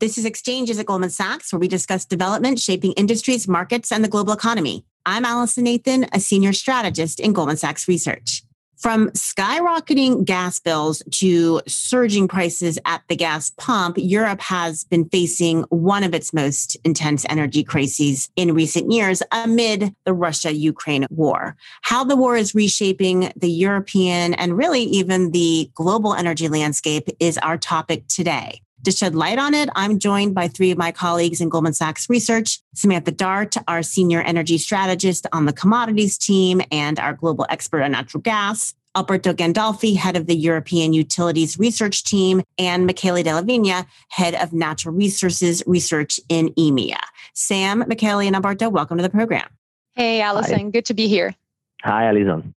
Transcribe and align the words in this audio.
This 0.00 0.16
is 0.16 0.24
Exchanges 0.24 0.78
at 0.78 0.86
Goldman 0.86 1.10
Sachs, 1.10 1.52
where 1.52 1.58
we 1.58 1.66
discuss 1.66 2.04
development 2.04 2.60
shaping 2.60 2.92
industries, 2.92 3.48
markets, 3.48 3.90
and 3.90 4.04
the 4.04 4.08
global 4.08 4.32
economy. 4.32 4.84
I'm 5.04 5.24
Allison 5.24 5.64
Nathan, 5.64 6.06
a 6.12 6.20
senior 6.20 6.52
strategist 6.52 7.18
in 7.18 7.32
Goldman 7.32 7.56
Sachs 7.56 7.88
Research. 7.88 8.44
From 8.78 9.10
skyrocketing 9.10 10.24
gas 10.24 10.60
bills 10.60 11.02
to 11.14 11.62
surging 11.66 12.28
prices 12.28 12.78
at 12.84 13.02
the 13.08 13.16
gas 13.16 13.50
pump, 13.58 13.96
Europe 13.98 14.40
has 14.40 14.84
been 14.84 15.08
facing 15.08 15.62
one 15.62 16.04
of 16.04 16.14
its 16.14 16.32
most 16.32 16.76
intense 16.84 17.26
energy 17.28 17.64
crises 17.64 18.30
in 18.36 18.54
recent 18.54 18.92
years 18.92 19.20
amid 19.32 19.92
the 20.04 20.14
Russia 20.14 20.54
Ukraine 20.54 21.06
war. 21.10 21.56
How 21.82 22.04
the 22.04 22.14
war 22.14 22.36
is 22.36 22.54
reshaping 22.54 23.32
the 23.34 23.50
European 23.50 24.34
and 24.34 24.56
really 24.56 24.82
even 24.82 25.32
the 25.32 25.72
global 25.74 26.14
energy 26.14 26.48
landscape 26.48 27.08
is 27.18 27.36
our 27.38 27.58
topic 27.58 28.06
today. 28.06 28.60
To 28.84 28.92
shed 28.92 29.14
light 29.14 29.38
on 29.38 29.54
it, 29.54 29.68
I'm 29.74 29.98
joined 29.98 30.34
by 30.34 30.48
three 30.48 30.70
of 30.70 30.78
my 30.78 30.92
colleagues 30.92 31.40
in 31.40 31.48
Goldman 31.48 31.72
Sachs 31.72 32.08
Research 32.08 32.60
Samantha 32.74 33.10
Dart, 33.10 33.56
our 33.66 33.82
senior 33.82 34.22
energy 34.22 34.56
strategist 34.56 35.26
on 35.32 35.46
the 35.46 35.52
commodities 35.52 36.16
team 36.16 36.62
and 36.70 36.98
our 36.98 37.12
global 37.12 37.44
expert 37.50 37.82
on 37.82 37.92
natural 37.92 38.20
gas, 38.20 38.74
Alberto 38.96 39.32
Gandolfi, 39.32 39.96
head 39.96 40.16
of 40.16 40.26
the 40.26 40.36
European 40.36 40.92
Utilities 40.92 41.58
Research 41.58 42.04
Team, 42.04 42.42
and 42.56 42.86
Michele 42.86 43.22
Della 43.22 43.42
Vigna, 43.42 43.84
head 44.10 44.34
of 44.36 44.52
Natural 44.52 44.94
Resources 44.94 45.62
Research 45.66 46.20
in 46.28 46.50
EMEA. 46.50 46.98
Sam, 47.34 47.84
Michele, 47.88 48.20
and 48.20 48.36
Alberto, 48.36 48.68
welcome 48.68 48.96
to 48.96 49.02
the 49.02 49.10
program. 49.10 49.48
Hey, 49.94 50.20
Allison. 50.20 50.58
Hi. 50.58 50.70
Good 50.70 50.86
to 50.86 50.94
be 50.94 51.08
here. 51.08 51.34
Hi, 51.82 52.06
Allison. 52.06 52.54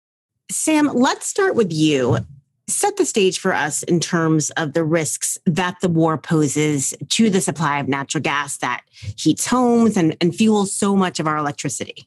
Sam, 0.51 0.89
let's 0.93 1.27
start 1.27 1.55
with 1.55 1.73
you 1.73 2.19
set 2.71 2.97
the 2.97 3.05
stage 3.05 3.39
for 3.39 3.53
us 3.53 3.83
in 3.83 4.01
terms 4.01 4.51
of 4.51 4.73
the 4.73 4.85
risks 4.85 5.39
that 5.47 5.77
the 5.81 5.89
war 5.89 6.17
poses 6.17 6.95
to 7.11 7.31
the 7.31 7.41
supply 7.41 7.79
of 7.79 7.89
natural 7.89 8.23
gas 8.23 8.59
that 8.59 8.83
heats 9.17 9.47
homes 9.47 9.97
and, 9.97 10.17
and 10.21 10.35
fuels 10.35 10.73
so 10.73 10.97
much 10.97 11.21
of 11.21 11.27
our 11.27 11.37
electricity. 11.37 12.07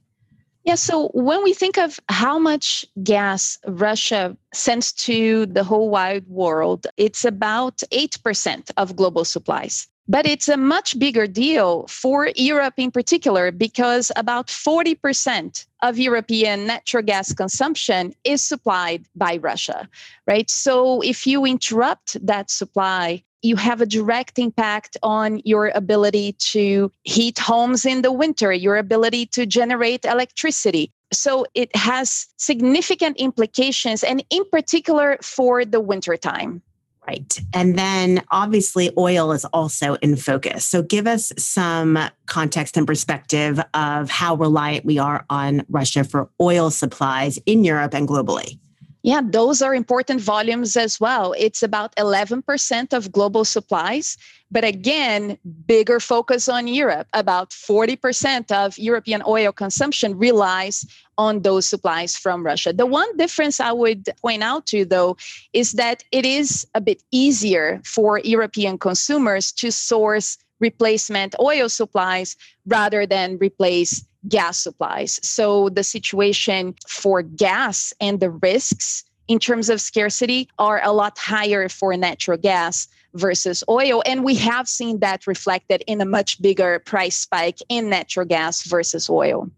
Yeah, 0.63 0.75
so 0.75 1.09
when 1.09 1.43
we 1.43 1.53
think 1.53 1.77
of 1.77 1.99
how 2.07 2.39
much 2.39 2.85
gas 3.03 3.57
Russia 3.67 4.37
sends 4.53 4.93
to 4.93 5.45
the 5.47 5.63
whole 5.63 5.89
wide 5.89 6.25
world, 6.27 6.87
it's 6.95 7.25
about 7.25 7.77
8% 7.91 8.71
of 8.77 8.95
global 8.95 9.25
supplies. 9.25 9.87
But 10.07 10.25
it's 10.25 10.49
a 10.49 10.57
much 10.57 10.99
bigger 10.99 11.27
deal 11.27 11.87
for 11.87 12.29
Europe 12.35 12.73
in 12.77 12.91
particular 12.91 13.51
because 13.51 14.11
about 14.17 14.47
40% 14.47 15.65
of 15.81 15.97
European 15.97 16.67
natural 16.67 17.03
gas 17.03 17.31
consumption 17.33 18.13
is 18.25 18.43
supplied 18.43 19.05
by 19.15 19.37
Russia, 19.37 19.87
right? 20.27 20.49
So 20.49 21.01
if 21.01 21.25
you 21.25 21.45
interrupt 21.45 22.25
that 22.25 22.51
supply, 22.51 23.23
you 23.43 23.55
have 23.57 23.81
a 23.81 23.85
direct 23.85 24.39
impact 24.39 24.97
on 25.03 25.41
your 25.43 25.71
ability 25.75 26.33
to 26.39 26.91
heat 27.03 27.39
homes 27.39 27.85
in 27.85 28.01
the 28.01 28.11
winter, 28.11 28.51
your 28.51 28.77
ability 28.77 29.25
to 29.27 29.45
generate 29.45 30.05
electricity. 30.05 30.91
So 31.11 31.45
it 31.53 31.73
has 31.75 32.27
significant 32.37 33.17
implications, 33.17 34.03
and 34.03 34.23
in 34.29 34.43
particular 34.49 35.17
for 35.21 35.65
the 35.65 35.79
wintertime. 35.79 36.61
Right. 37.07 37.39
And 37.53 37.77
then 37.77 38.23
obviously 38.31 38.91
oil 38.97 39.33
is 39.33 39.43
also 39.45 39.95
in 39.95 40.15
focus. 40.15 40.65
So 40.65 40.81
give 40.81 41.05
us 41.05 41.33
some 41.37 41.99
context 42.27 42.77
and 42.77 42.87
perspective 42.87 43.59
of 43.73 44.09
how 44.09 44.35
reliant 44.35 44.85
we 44.85 44.99
are 44.99 45.25
on 45.29 45.65
Russia 45.67 46.05
for 46.05 46.29
oil 46.39 46.69
supplies 46.69 47.37
in 47.45 47.65
Europe 47.65 47.93
and 47.93 48.07
globally. 48.07 48.57
Yeah, 49.05 49.19
those 49.21 49.61
are 49.61 49.75
important 49.75 50.21
volumes 50.21 50.77
as 50.77 50.97
well. 50.97 51.33
It's 51.37 51.61
about 51.61 51.93
11% 51.97 52.93
of 52.93 53.11
global 53.11 53.43
supplies. 53.43 54.15
But 54.49 54.63
again, 54.63 55.37
bigger 55.65 55.99
focus 55.99 56.47
on 56.47 56.67
Europe. 56.67 57.07
About 57.11 57.49
40% 57.49 58.49
of 58.51 58.77
European 58.77 59.21
oil 59.27 59.51
consumption 59.51 60.17
relies 60.17 60.85
on 61.17 61.41
those 61.41 61.65
supplies 61.65 62.15
from 62.15 62.45
Russia. 62.45 62.73
The 62.73 62.85
one 62.85 63.15
difference 63.17 63.59
I 63.59 63.71
would 63.71 64.09
point 64.21 64.43
out 64.43 64.65
to, 64.67 64.79
you 64.79 64.85
though, 64.85 65.17
is 65.53 65.73
that 65.73 66.03
it 66.11 66.25
is 66.25 66.67
a 66.73 66.81
bit 66.81 67.03
easier 67.11 67.81
for 67.85 68.19
European 68.19 68.77
consumers 68.77 69.51
to 69.53 69.71
source 69.71 70.37
replacement 70.59 71.35
oil 71.39 71.69
supplies 71.69 72.35
rather 72.65 73.05
than 73.05 73.37
replace 73.37 74.05
gas 74.29 74.57
supplies. 74.57 75.19
So 75.21 75.69
the 75.69 75.83
situation 75.83 76.75
for 76.87 77.21
gas 77.21 77.93
and 77.99 78.19
the 78.19 78.29
risks 78.29 79.03
in 79.27 79.39
terms 79.39 79.69
of 79.69 79.81
scarcity 79.81 80.49
are 80.59 80.81
a 80.83 80.91
lot 80.91 81.17
higher 81.17 81.69
for 81.69 81.95
natural 81.97 82.37
gas 82.37 82.87
versus 83.13 83.63
oil. 83.69 84.01
And 84.05 84.23
we 84.23 84.35
have 84.35 84.67
seen 84.67 84.99
that 84.99 85.27
reflected 85.27 85.83
in 85.87 86.01
a 86.01 86.05
much 86.05 86.41
bigger 86.41 86.79
price 86.79 87.17
spike 87.17 87.59
in 87.69 87.89
natural 87.89 88.25
gas 88.25 88.63
versus 88.63 89.09
oil. 89.09 89.49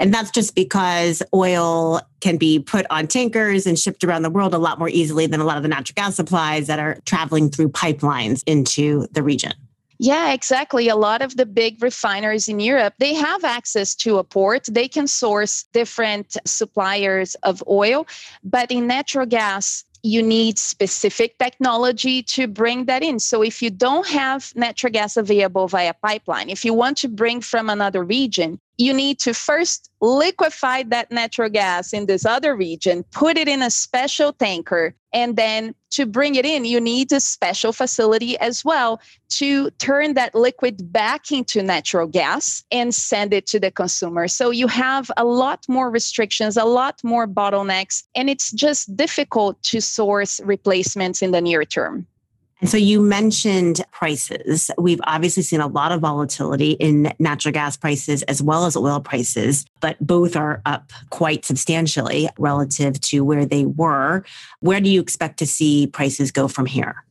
And 0.00 0.14
that's 0.14 0.30
just 0.30 0.54
because 0.54 1.22
oil 1.34 2.00
can 2.20 2.38
be 2.38 2.58
put 2.58 2.86
on 2.88 3.06
tankers 3.06 3.66
and 3.66 3.78
shipped 3.78 4.02
around 4.02 4.22
the 4.22 4.30
world 4.30 4.54
a 4.54 4.58
lot 4.58 4.78
more 4.78 4.88
easily 4.88 5.26
than 5.26 5.40
a 5.40 5.44
lot 5.44 5.58
of 5.58 5.62
the 5.62 5.68
natural 5.68 5.94
gas 5.94 6.16
supplies 6.16 6.66
that 6.68 6.78
are 6.78 6.98
traveling 7.04 7.50
through 7.50 7.68
pipelines 7.68 8.42
into 8.46 9.06
the 9.12 9.22
region. 9.22 9.52
Yeah, 9.98 10.32
exactly. 10.32 10.88
A 10.88 10.96
lot 10.96 11.20
of 11.20 11.36
the 11.36 11.44
big 11.44 11.82
refiners 11.82 12.48
in 12.48 12.60
Europe, 12.60 12.94
they 12.98 13.12
have 13.12 13.44
access 13.44 13.94
to 13.96 14.16
a 14.16 14.24
port. 14.24 14.64
They 14.70 14.88
can 14.88 15.06
source 15.06 15.64
different 15.74 16.38
suppliers 16.46 17.34
of 17.42 17.62
oil, 17.68 18.06
but 18.42 18.70
in 18.70 18.86
natural 18.86 19.26
gas, 19.26 19.84
you 20.02 20.22
need 20.22 20.58
specific 20.58 21.36
technology 21.36 22.22
to 22.22 22.46
bring 22.46 22.86
that 22.86 23.02
in. 23.02 23.18
So 23.18 23.42
if 23.42 23.60
you 23.60 23.68
don't 23.68 24.06
have 24.08 24.50
natural 24.56 24.90
gas 24.90 25.18
available 25.18 25.68
via 25.68 25.92
pipeline, 25.92 26.48
if 26.48 26.64
you 26.64 26.72
want 26.72 26.96
to 26.98 27.08
bring 27.08 27.42
from 27.42 27.68
another 27.68 28.02
region, 28.02 28.58
you 28.80 28.94
need 28.94 29.18
to 29.20 29.34
first 29.34 29.90
liquefy 30.00 30.82
that 30.84 31.10
natural 31.10 31.50
gas 31.50 31.92
in 31.92 32.06
this 32.06 32.24
other 32.24 32.56
region, 32.56 33.04
put 33.10 33.36
it 33.36 33.46
in 33.46 33.62
a 33.62 33.70
special 33.70 34.32
tanker, 34.32 34.94
and 35.12 35.36
then 35.36 35.74
to 35.90 36.06
bring 36.06 36.36
it 36.36 36.46
in, 36.46 36.64
you 36.64 36.80
need 36.80 37.12
a 37.12 37.20
special 37.20 37.72
facility 37.72 38.38
as 38.38 38.64
well 38.64 39.00
to 39.28 39.70
turn 39.72 40.14
that 40.14 40.34
liquid 40.34 40.92
back 40.92 41.30
into 41.30 41.62
natural 41.62 42.06
gas 42.06 42.64
and 42.70 42.94
send 42.94 43.34
it 43.34 43.46
to 43.48 43.60
the 43.60 43.70
consumer. 43.70 44.28
So 44.28 44.50
you 44.50 44.68
have 44.68 45.10
a 45.16 45.24
lot 45.24 45.66
more 45.68 45.90
restrictions, 45.90 46.56
a 46.56 46.64
lot 46.64 47.00
more 47.04 47.26
bottlenecks, 47.26 48.04
and 48.14 48.30
it's 48.30 48.50
just 48.50 48.96
difficult 48.96 49.62
to 49.64 49.80
source 49.80 50.40
replacements 50.40 51.22
in 51.22 51.32
the 51.32 51.40
near 51.40 51.64
term. 51.64 52.06
And 52.60 52.68
so 52.68 52.76
you 52.76 53.00
mentioned 53.00 53.82
prices. 53.90 54.70
We've 54.76 55.00
obviously 55.04 55.42
seen 55.42 55.60
a 55.60 55.66
lot 55.66 55.92
of 55.92 56.00
volatility 56.00 56.72
in 56.72 57.12
natural 57.18 57.52
gas 57.52 57.76
prices 57.76 58.22
as 58.24 58.42
well 58.42 58.66
as 58.66 58.76
oil 58.76 59.00
prices, 59.00 59.64
but 59.80 59.96
both 60.00 60.36
are 60.36 60.60
up 60.66 60.92
quite 61.08 61.44
substantially 61.44 62.28
relative 62.38 63.00
to 63.00 63.24
where 63.24 63.46
they 63.46 63.64
were. 63.64 64.24
Where 64.60 64.80
do 64.80 64.90
you 64.90 65.00
expect 65.00 65.38
to 65.38 65.46
see 65.46 65.86
prices 65.86 66.30
go 66.30 66.48
from 66.48 66.66
here? 66.66 67.02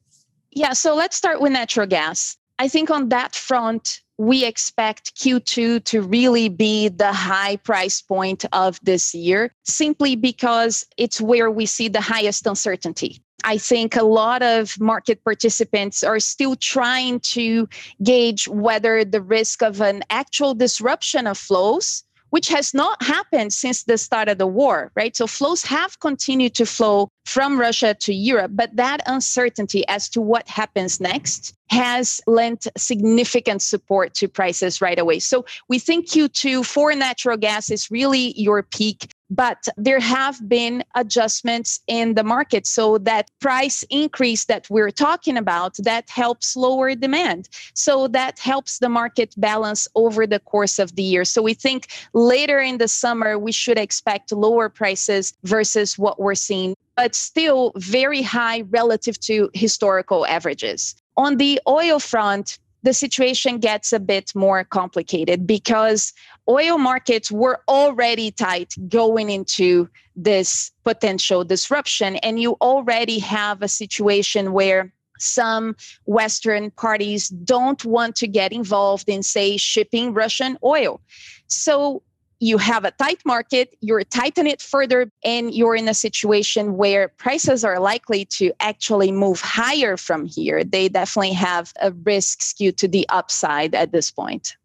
Yeah, 0.52 0.74
so 0.74 0.96
let's 0.96 1.16
start 1.16 1.42
with 1.42 1.52
natural 1.52 1.88
gas. 1.88 2.38
I 2.60 2.68
think 2.68 2.92
on 2.92 3.10
that 3.10 3.36
front, 3.36 4.02
we 4.18 4.44
expect 4.44 5.16
Q2 5.16 5.84
to 5.86 6.02
really 6.02 6.50
be 6.50 6.90
the 6.90 7.14
high 7.14 7.56
price 7.56 8.02
point 8.02 8.46
of 8.52 8.80
this 8.84 9.16
year, 9.16 9.54
simply 9.64 10.16
because 10.16 10.86
it's 10.98 11.22
where 11.22 11.50
we 11.50 11.66
see 11.66 11.88
the 11.88 12.02
highest 12.02 12.46
uncertainty. 12.46 13.24
I 13.44 13.58
think 13.58 13.96
a 13.96 14.04
lot 14.04 14.42
of 14.42 14.80
market 14.80 15.24
participants 15.24 16.04
are 16.04 16.20
still 16.20 16.56
trying 16.56 17.20
to 17.22 17.68
gauge 18.04 18.48
whether 18.48 19.04
the 19.06 19.22
risk 19.22 19.62
of 19.62 19.82
an 19.82 20.04
actual 20.10 20.54
disruption 20.54 21.28
of 21.28 21.38
flows 21.38 22.04
which 22.30 22.48
has 22.50 22.74
not 22.74 23.02
happened 23.02 23.54
since 23.54 23.84
the 23.84 23.98
start 23.98 24.30
of 24.30 24.38
the 24.38 24.48
war, 24.48 24.92
right? 24.96 25.16
So 25.16 25.28
flows 25.28 25.64
have 25.64 26.00
continued 26.00 26.56
to 26.56 26.66
flow 26.66 27.10
from 27.26 27.60
Russia 27.60 27.96
to 28.02 28.14
Europe, 28.14 28.52
but 28.54 28.76
that 28.76 29.02
uncertainty 29.06 29.88
as 29.88 30.10
to 30.10 30.22
what 30.22 30.48
happens 30.48 31.00
next 31.00 31.54
has 31.70 32.22
lent 32.28 32.68
significant 32.78 33.62
support 33.62 34.14
to 34.16 34.28
prices 34.28 34.82
right 34.82 35.00
away. 35.00 35.20
So 35.20 35.46
we 35.68 35.80
think 35.80 36.08
Q2 36.08 36.66
for 36.66 36.94
natural 36.96 37.38
gas 37.38 37.70
is 37.70 37.92
really 37.92 38.34
your 38.40 38.64
peak 38.64 39.12
but 39.30 39.68
there 39.78 40.00
have 40.00 40.48
been 40.48 40.84
adjustments 40.96 41.80
in 41.88 42.16
the 42.16 42.24
market. 42.24 42.66
So 42.66 42.98
that 43.00 43.30
price 43.40 43.84
increase 43.90 44.46
that 44.46 44.70
we're 44.70 44.92
talking 44.92 45.38
about 45.38 45.78
that 45.78 46.10
helps 46.10 46.56
lower 46.56 46.96
demand. 46.96 47.50
So 47.74 48.08
that 48.10 48.40
helps 48.40 48.80
the 48.80 48.90
market 48.90 49.34
balance 49.38 49.88
over 49.96 50.26
the 50.26 50.40
course 50.40 50.80
of 50.80 50.96
the 50.96 51.04
year. 51.04 51.26
So 51.26 51.42
we 51.42 51.54
think 51.54 51.88
later 52.14 52.60
in 52.60 52.78
the 52.78 52.88
summer 52.88 53.38
we 53.38 53.52
should 53.52 53.78
expect 53.78 54.32
lower 54.32 54.70
prices 54.70 55.34
versus 55.44 55.98
what 55.98 56.20
we're 56.20 56.36
seeing 56.36 56.76
but 56.96 57.16
still 57.16 57.72
very 57.78 58.22
high 58.22 58.60
relative 58.72 59.18
to 59.22 59.50
historical 59.54 60.26
averages. 60.26 60.96
On 61.16 61.38
the 61.38 61.62
oil 61.66 61.98
front 61.98 62.60
the 62.84 62.94
situation 62.94 63.60
gets 63.60 63.92
a 63.92 64.00
bit 64.00 64.34
more 64.36 64.64
complicated 64.64 65.46
because 65.46 66.14
oil 66.48 66.78
markets 66.78 67.32
were 67.32 67.62
already 67.68 68.32
tight 68.32 68.74
going 68.88 69.30
into 69.30 69.90
this 70.16 70.72
potential 70.84 71.44
disruption. 71.44 72.16
And 72.18 72.40
you 72.40 72.54
already 72.62 73.20
have 73.20 73.62
a 73.62 73.68
situation 73.68 74.54
where 74.54 74.92
some 75.20 75.76
Western 76.06 76.72
parties 76.72 77.30
don't 77.30 77.84
want 77.84 78.16
to 78.18 78.28
get 78.28 78.54
involved 78.54 79.10
in, 79.10 79.22
say, 79.22 79.58
shipping 79.58 80.14
Russian 80.14 80.58
oil. 80.64 81.02
So 81.48 82.02
you 82.40 82.58
have 82.58 82.86
a 82.86 82.92
tight 82.92 83.20
market, 83.26 83.76
you're 83.82 84.04
tightening 84.04 84.52
it 84.52 84.62
further, 84.62 85.12
and 85.24 85.54
you're 85.54 85.76
in 85.76 85.88
a 85.90 85.94
situation 85.94 86.78
where 86.78 87.10
prices 87.10 87.64
are 87.64 87.80
likely 87.80 88.26
to 88.26 88.52
actually 88.60 89.12
move 89.12 89.42
higher 89.42 89.98
from 89.98 90.26
here. 90.26 90.64
They 90.64 90.88
definitely 90.88 91.34
have 91.34 91.74
a 91.82 91.92
risk 91.92 92.42
skewed 92.42 92.78
to 92.78 92.88
the 92.88 93.06
upside 93.10 93.76
at 93.76 93.92
this 93.92 94.10
point. 94.10 94.56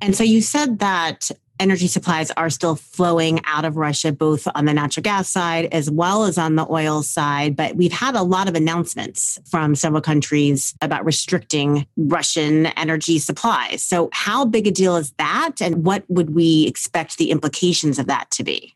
And 0.00 0.14
so 0.14 0.22
you 0.22 0.42
said 0.42 0.80
that 0.80 1.30
energy 1.60 1.86
supplies 1.86 2.30
are 2.32 2.50
still 2.50 2.76
flowing 2.76 3.40
out 3.46 3.64
of 3.64 3.76
Russia, 3.76 4.12
both 4.12 4.46
on 4.54 4.64
the 4.64 4.74
natural 4.74 5.02
gas 5.02 5.28
side 5.28 5.68
as 5.72 5.90
well 5.90 6.24
as 6.24 6.38
on 6.38 6.56
the 6.56 6.66
oil 6.70 7.02
side. 7.02 7.56
But 7.56 7.76
we've 7.76 7.92
had 7.92 8.14
a 8.14 8.22
lot 8.22 8.48
of 8.48 8.54
announcements 8.54 9.38
from 9.46 9.74
several 9.74 10.02
countries 10.02 10.74
about 10.80 11.04
restricting 11.04 11.86
Russian 11.96 12.66
energy 12.66 13.18
supplies. 13.18 13.82
So, 13.82 14.08
how 14.12 14.44
big 14.44 14.66
a 14.66 14.70
deal 14.70 14.96
is 14.96 15.12
that? 15.18 15.60
And 15.60 15.84
what 15.84 16.04
would 16.08 16.34
we 16.34 16.66
expect 16.66 17.18
the 17.18 17.30
implications 17.30 17.98
of 17.98 18.06
that 18.06 18.30
to 18.32 18.44
be? 18.44 18.74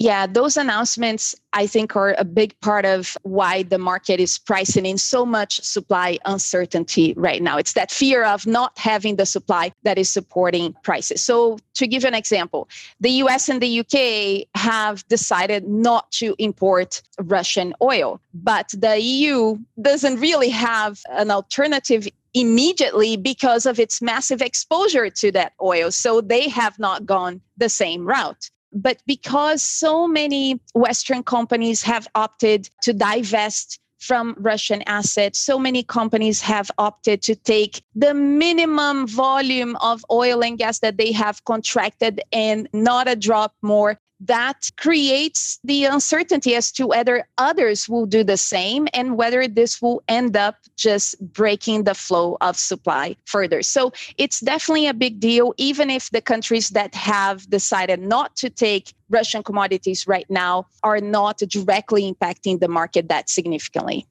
Yeah, 0.00 0.26
those 0.26 0.56
announcements, 0.56 1.34
I 1.52 1.66
think, 1.66 1.94
are 1.94 2.14
a 2.16 2.24
big 2.24 2.58
part 2.62 2.86
of 2.86 3.18
why 3.22 3.64
the 3.64 3.76
market 3.76 4.18
is 4.18 4.38
pricing 4.38 4.86
in 4.86 4.96
so 4.96 5.26
much 5.26 5.60
supply 5.60 6.18
uncertainty 6.24 7.12
right 7.18 7.42
now. 7.42 7.58
It's 7.58 7.74
that 7.74 7.90
fear 7.90 8.24
of 8.24 8.46
not 8.46 8.78
having 8.78 9.16
the 9.16 9.26
supply 9.26 9.72
that 9.82 9.98
is 9.98 10.08
supporting 10.08 10.74
prices. 10.82 11.22
So, 11.22 11.58
to 11.74 11.86
give 11.86 12.06
an 12.06 12.14
example, 12.14 12.66
the 12.98 13.10
US 13.24 13.50
and 13.50 13.60
the 13.60 13.80
UK 13.80 14.48
have 14.58 15.06
decided 15.08 15.68
not 15.68 16.10
to 16.12 16.34
import 16.38 17.02
Russian 17.18 17.74
oil, 17.82 18.22
but 18.32 18.70
the 18.72 18.98
EU 18.98 19.58
doesn't 19.82 20.18
really 20.18 20.48
have 20.48 21.02
an 21.10 21.30
alternative 21.30 22.08
immediately 22.32 23.18
because 23.18 23.66
of 23.66 23.78
its 23.78 24.00
massive 24.00 24.40
exposure 24.40 25.10
to 25.10 25.30
that 25.32 25.52
oil. 25.60 25.90
So 25.90 26.22
they 26.22 26.48
have 26.48 26.78
not 26.78 27.04
gone 27.04 27.42
the 27.58 27.68
same 27.68 28.06
route. 28.06 28.48
But 28.72 29.02
because 29.06 29.62
so 29.62 30.06
many 30.06 30.60
Western 30.74 31.22
companies 31.22 31.82
have 31.82 32.08
opted 32.14 32.68
to 32.82 32.92
divest 32.92 33.80
from 34.00 34.34
Russian 34.38 34.82
assets. 34.86 35.38
So 35.38 35.58
many 35.58 35.82
companies 35.82 36.40
have 36.40 36.70
opted 36.78 37.22
to 37.22 37.36
take 37.36 37.82
the 37.94 38.14
minimum 38.14 39.06
volume 39.06 39.76
of 39.76 40.04
oil 40.10 40.42
and 40.42 40.58
gas 40.58 40.78
that 40.78 40.96
they 40.96 41.12
have 41.12 41.44
contracted 41.44 42.22
and 42.32 42.66
not 42.72 43.08
a 43.08 43.14
drop 43.14 43.54
more 43.60 44.00
that 44.20 44.68
creates 44.76 45.58
the 45.64 45.84
uncertainty 45.84 46.54
as 46.54 46.70
to 46.72 46.86
whether 46.86 47.26
others 47.38 47.88
will 47.88 48.06
do 48.06 48.22
the 48.22 48.36
same 48.36 48.86
and 48.92 49.16
whether 49.16 49.48
this 49.48 49.80
will 49.80 50.02
end 50.08 50.36
up 50.36 50.56
just 50.76 51.18
breaking 51.32 51.84
the 51.84 51.94
flow 51.94 52.36
of 52.40 52.56
supply 52.56 53.16
further. 53.24 53.62
So 53.62 53.92
it's 54.18 54.40
definitely 54.40 54.86
a 54.86 54.94
big 54.94 55.20
deal, 55.20 55.54
even 55.56 55.90
if 55.90 56.10
the 56.10 56.20
countries 56.20 56.70
that 56.70 56.94
have 56.94 57.48
decided 57.48 58.00
not 58.00 58.36
to 58.36 58.50
take 58.50 58.94
Russian 59.08 59.42
commodities 59.42 60.06
right 60.06 60.28
now 60.28 60.66
are 60.82 61.00
not 61.00 61.38
directly 61.38 62.12
impacting 62.12 62.60
the 62.60 62.68
market 62.68 63.08
that 63.08 63.28
significantly. 63.28 64.06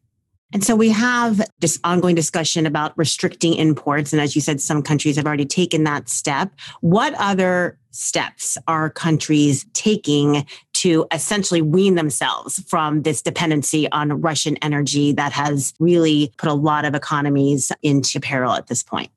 And 0.52 0.64
so 0.64 0.76
we 0.76 0.90
have 0.90 1.42
this 1.60 1.80
ongoing 1.84 2.16
discussion 2.16 2.66
about 2.66 2.98
restricting 2.98 3.54
imports. 3.54 4.12
And 4.12 4.22
as 4.22 4.36
you 4.36 4.42
said, 4.42 4.60
some 4.60 4.82
countries 4.82 5.16
have 5.16 5.28
already 5.28 5.46
taken 5.46 5.84
that 5.84 6.10
step. 6.10 6.52
What 6.82 7.14
other 7.20 7.78
steps 7.92 8.58
are 8.68 8.90
countries 8.90 9.66
taking 9.74 10.46
to 10.74 11.06
essentially 11.12 11.62
wean 11.62 11.96
themselves 11.96 12.64
from 12.68 13.02
this 13.02 13.22
dependency 13.22 13.92
on 13.92 14.22
Russian 14.22 14.58
energy 14.58 15.12
that 15.14 15.32
has 15.32 15.74
really 15.80 16.32
put 16.38 16.50
a 16.50 16.54
lot 16.54 16.86
of 16.86 16.96
economies 16.96 17.72
into 17.82 18.20
peril 18.20 18.54
at 18.54 18.68
this 18.68 18.84
point? 18.84 19.12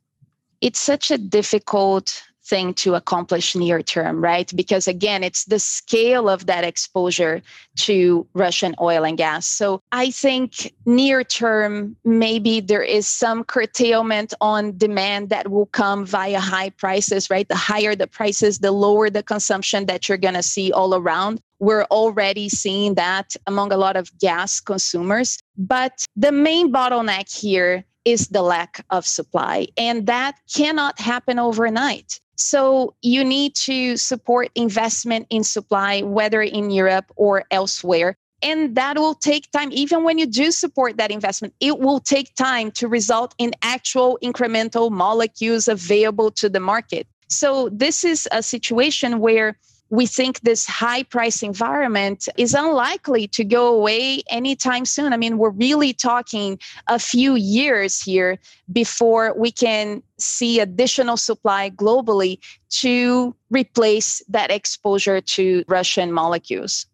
It's 0.60 0.78
such 0.78 1.10
a 1.10 1.18
difficult 1.18 2.22
thing 2.52 2.74
to 2.74 2.94
accomplish 2.94 3.56
near 3.56 3.80
term, 3.82 4.22
right? 4.22 4.52
Because 4.54 4.86
again, 4.86 5.24
it's 5.24 5.46
the 5.46 5.58
scale 5.58 6.28
of 6.28 6.44
that 6.44 6.64
exposure 6.64 7.40
to 7.76 8.26
Russian 8.34 8.74
oil 8.78 9.04
and 9.06 9.16
gas. 9.16 9.46
So 9.46 9.80
I 9.90 10.10
think 10.10 10.70
near 10.84 11.24
term, 11.24 11.96
maybe 12.04 12.60
there 12.60 12.82
is 12.82 13.06
some 13.08 13.42
curtailment 13.42 14.34
on 14.42 14.76
demand 14.76 15.30
that 15.30 15.50
will 15.50 15.70
come 15.82 16.04
via 16.04 16.40
high 16.40 16.68
prices, 16.68 17.30
right? 17.30 17.48
The 17.48 17.56
higher 17.56 17.94
the 17.96 18.06
prices, 18.06 18.58
the 18.58 18.72
lower 18.72 19.08
the 19.08 19.22
consumption 19.22 19.86
that 19.86 20.06
you're 20.06 20.18
going 20.18 20.34
to 20.34 20.42
see 20.42 20.70
all 20.72 20.94
around. 20.94 21.40
We're 21.58 21.84
already 21.84 22.50
seeing 22.50 22.96
that 22.96 23.34
among 23.46 23.72
a 23.72 23.78
lot 23.78 23.96
of 23.96 24.12
gas 24.18 24.60
consumers. 24.60 25.38
But 25.56 26.04
the 26.16 26.32
main 26.32 26.70
bottleneck 26.70 27.34
here 27.34 27.82
is 28.04 28.28
the 28.28 28.42
lack 28.42 28.84
of 28.90 29.06
supply. 29.06 29.68
And 29.78 30.06
that 30.06 30.34
cannot 30.54 31.00
happen 31.00 31.38
overnight. 31.38 32.20
So 32.42 32.94
you 33.02 33.24
need 33.24 33.54
to 33.66 33.96
support 33.96 34.50
investment 34.54 35.26
in 35.30 35.44
supply, 35.44 36.02
whether 36.02 36.42
in 36.42 36.70
Europe 36.70 37.06
or 37.16 37.44
elsewhere. 37.50 38.16
And 38.42 38.74
that 38.74 38.98
will 38.98 39.14
take 39.14 39.50
time. 39.52 39.70
Even 39.70 40.02
when 40.02 40.18
you 40.18 40.26
do 40.26 40.50
support 40.50 40.96
that 40.96 41.12
investment, 41.12 41.54
it 41.60 41.78
will 41.78 42.00
take 42.00 42.34
time 42.34 42.72
to 42.72 42.88
result 42.88 43.34
in 43.38 43.52
actual 43.62 44.18
incremental 44.22 44.90
molecules 44.90 45.68
available 45.68 46.32
to 46.32 46.48
the 46.48 46.58
market. 46.58 47.06
So 47.28 47.68
this 47.70 48.04
is 48.04 48.28
a 48.32 48.42
situation 48.42 49.20
where 49.20 49.56
we 49.92 50.06
think 50.06 50.40
this 50.40 50.64
high 50.64 51.02
price 51.02 51.42
environment 51.42 52.26
is 52.38 52.54
unlikely 52.54 53.28
to 53.28 53.44
go 53.44 53.74
away 53.74 54.22
anytime 54.30 54.86
soon. 54.86 55.12
I 55.12 55.18
mean, 55.18 55.36
we're 55.36 55.50
really 55.50 55.92
talking 55.92 56.58
a 56.88 56.98
few 56.98 57.34
years 57.34 58.00
here 58.00 58.38
before 58.72 59.34
we 59.36 59.52
can 59.52 60.02
see 60.18 60.60
additional 60.60 61.18
supply 61.18 61.68
globally 61.68 62.38
to 62.70 63.36
replace 63.50 64.22
that 64.30 64.50
exposure 64.50 65.20
to 65.20 65.62
Russian 65.68 66.10
molecules. 66.10 66.86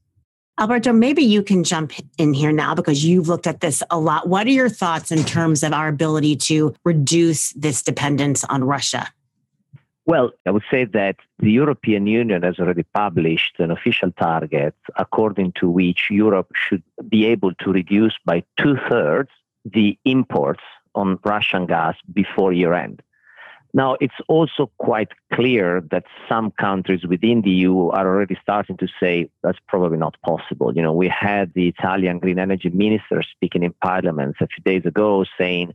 Alberto, 0.59 0.93
maybe 0.93 1.23
you 1.23 1.45
can 1.45 1.63
jump 1.63 1.93
in 2.19 2.35
here 2.35 2.51
now 2.51 2.75
because 2.75 3.05
you've 3.05 3.29
looked 3.29 3.47
at 3.47 3.61
this 3.61 3.81
a 3.93 3.99
lot. 4.01 4.29
What 4.29 4.45
are 4.49 4.51
your 4.51 4.69
thoughts 4.69 5.13
in 5.13 5.25
terms 5.25 5.63
of 5.63 5.73
our 5.73 5.87
ability 5.87 6.35
to 6.35 6.75
reduce 6.85 7.53
this 7.53 7.81
dependence 7.81 8.43
on 8.43 8.65
Russia? 8.65 9.09
Well, 10.09 10.31
I 10.47 10.53
would 10.53 10.63
say 10.71 10.87
that 10.87 11.17
the 11.39 11.53
European 11.53 12.07
Union 12.07 12.43
has 12.43 12.59
already 12.59 12.85
published 12.95 13.57
an 13.59 13.71
official 13.71 14.11
target 14.13 14.75
according 14.97 15.53
to 15.61 15.69
which 15.69 16.09
Europe 16.11 16.49
should 16.55 16.83
be 17.11 17.27
able 17.27 17.53
to 17.57 17.73
reduce 17.73 18.15
by 18.25 18.43
two 18.59 18.77
thirds 18.89 19.29
the 19.67 19.99
imports 20.07 20.63
on 20.95 21.19
Russian 21.27 21.67
gas 21.67 21.95
before 22.11 22.55
year 22.55 22.73
end. 22.73 23.03
Now, 23.75 23.97
it's 24.01 24.21
also 24.29 24.71
quite 24.79 25.13
clear 25.35 25.83
that 25.91 26.05
some 26.27 26.53
countries 26.53 27.05
within 27.07 27.43
the 27.43 27.51
EU 27.51 27.89
are 27.91 28.07
already 28.09 28.39
starting 28.41 28.79
to 28.79 28.89
say 28.99 29.29
that's 29.43 29.59
probably 29.69 29.99
not 29.99 30.17
possible. 30.25 30.75
You 30.75 30.81
know, 30.81 30.95
we 30.95 31.09
had 31.09 31.53
the 31.53 31.69
Italian 31.69 32.19
green 32.19 32.39
energy 32.39 32.71
minister 32.71 33.23
speaking 33.23 33.63
in 33.63 33.75
parliament 33.85 34.37
a 34.41 34.47
few 34.47 34.65
days 34.65 34.87
ago 34.87 35.27
saying 35.39 35.75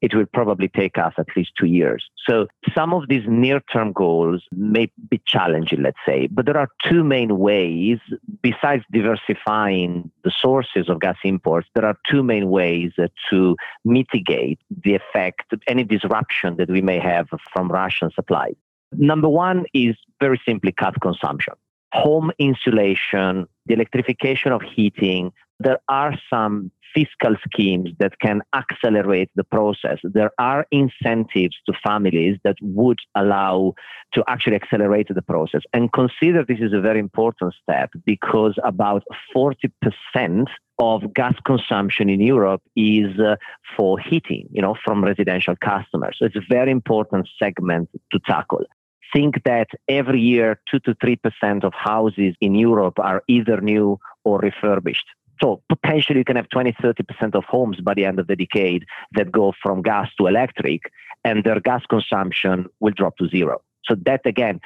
it 0.00 0.14
will 0.14 0.26
probably 0.32 0.68
take 0.68 0.98
us 0.98 1.14
at 1.18 1.26
least 1.36 1.52
two 1.58 1.66
years. 1.66 2.04
So 2.28 2.46
some 2.74 2.92
of 2.92 3.08
these 3.08 3.24
near 3.26 3.60
term 3.72 3.92
goals 3.92 4.42
may 4.52 4.90
be 5.08 5.20
challenging, 5.26 5.82
let's 5.82 5.98
say, 6.06 6.28
but 6.30 6.46
there 6.46 6.56
are 6.56 6.68
two 6.84 7.04
main 7.04 7.38
ways, 7.38 7.98
besides 8.42 8.84
diversifying 8.92 10.10
the 10.22 10.32
sources 10.38 10.88
of 10.88 11.00
gas 11.00 11.16
imports, 11.24 11.68
there 11.74 11.84
are 11.84 11.96
two 12.10 12.22
main 12.22 12.50
ways 12.50 12.92
to 13.30 13.56
mitigate 13.84 14.58
the 14.84 14.94
effect, 14.94 15.52
any 15.66 15.84
disruption 15.84 16.56
that 16.56 16.70
we 16.70 16.80
may 16.80 16.98
have 16.98 17.28
from 17.52 17.68
Russian 17.68 18.10
supplies. 18.14 18.54
Number 18.92 19.28
one 19.28 19.64
is 19.74 19.96
very 20.20 20.40
simply 20.46 20.72
cut 20.72 21.00
consumption. 21.00 21.54
Home 21.92 22.32
insulation, 22.38 23.46
the 23.66 23.74
electrification 23.74 24.52
of 24.52 24.62
heating, 24.62 25.32
there 25.60 25.78
are 25.88 26.14
some 26.30 26.70
fiscal 26.94 27.34
schemes 27.44 27.90
that 27.98 28.18
can 28.20 28.40
accelerate 28.54 29.30
the 29.34 29.44
process. 29.44 29.98
There 30.04 30.30
are 30.38 30.66
incentives 30.70 31.56
to 31.66 31.72
families 31.84 32.38
that 32.44 32.56
would 32.62 32.98
allow 33.16 33.74
to 34.12 34.22
actually 34.28 34.56
accelerate 34.56 35.08
the 35.08 35.22
process. 35.22 35.62
And 35.72 35.92
consider 35.92 36.44
this 36.44 36.60
is 36.60 36.72
a 36.72 36.80
very 36.80 37.00
important 37.00 37.54
step 37.60 37.90
because 38.04 38.56
about 38.62 39.02
40% 39.34 40.46
of 40.78 41.14
gas 41.14 41.34
consumption 41.44 42.08
in 42.08 42.20
Europe 42.20 42.62
is 42.76 43.18
uh, 43.18 43.36
for 43.76 43.98
heating, 43.98 44.48
you 44.52 44.62
know, 44.62 44.76
from 44.84 45.04
residential 45.04 45.56
customers. 45.56 46.16
So 46.18 46.26
it's 46.26 46.36
a 46.36 46.46
very 46.48 46.70
important 46.70 47.28
segment 47.40 47.90
to 48.12 48.20
tackle 48.24 48.64
think 49.14 49.44
that 49.44 49.68
every 49.88 50.20
year 50.20 50.60
2 50.70 50.80
to 50.80 50.94
3% 50.96 51.64
of 51.64 51.72
houses 51.72 52.34
in 52.40 52.54
Europe 52.54 52.98
are 52.98 53.22
either 53.28 53.60
new 53.60 53.98
or 54.24 54.40
refurbished. 54.40 55.06
So 55.42 55.62
potentially 55.68 56.18
you 56.18 56.24
can 56.24 56.36
have 56.36 56.48
20, 56.48 56.72
30% 56.72 57.34
of 57.34 57.44
homes 57.44 57.80
by 57.80 57.94
the 57.94 58.04
end 58.04 58.18
of 58.18 58.26
the 58.26 58.36
decade 58.36 58.84
that 59.12 59.32
go 59.32 59.52
from 59.62 59.82
gas 59.82 60.08
to 60.18 60.26
electric 60.26 60.82
and 61.24 61.42
their 61.44 61.60
gas 61.60 61.82
consumption 61.86 62.66
will 62.80 62.92
drop 62.92 63.16
to 63.16 63.28
zero. 63.28 63.60
So 63.84 63.96
that 64.04 64.22
again, 64.24 64.60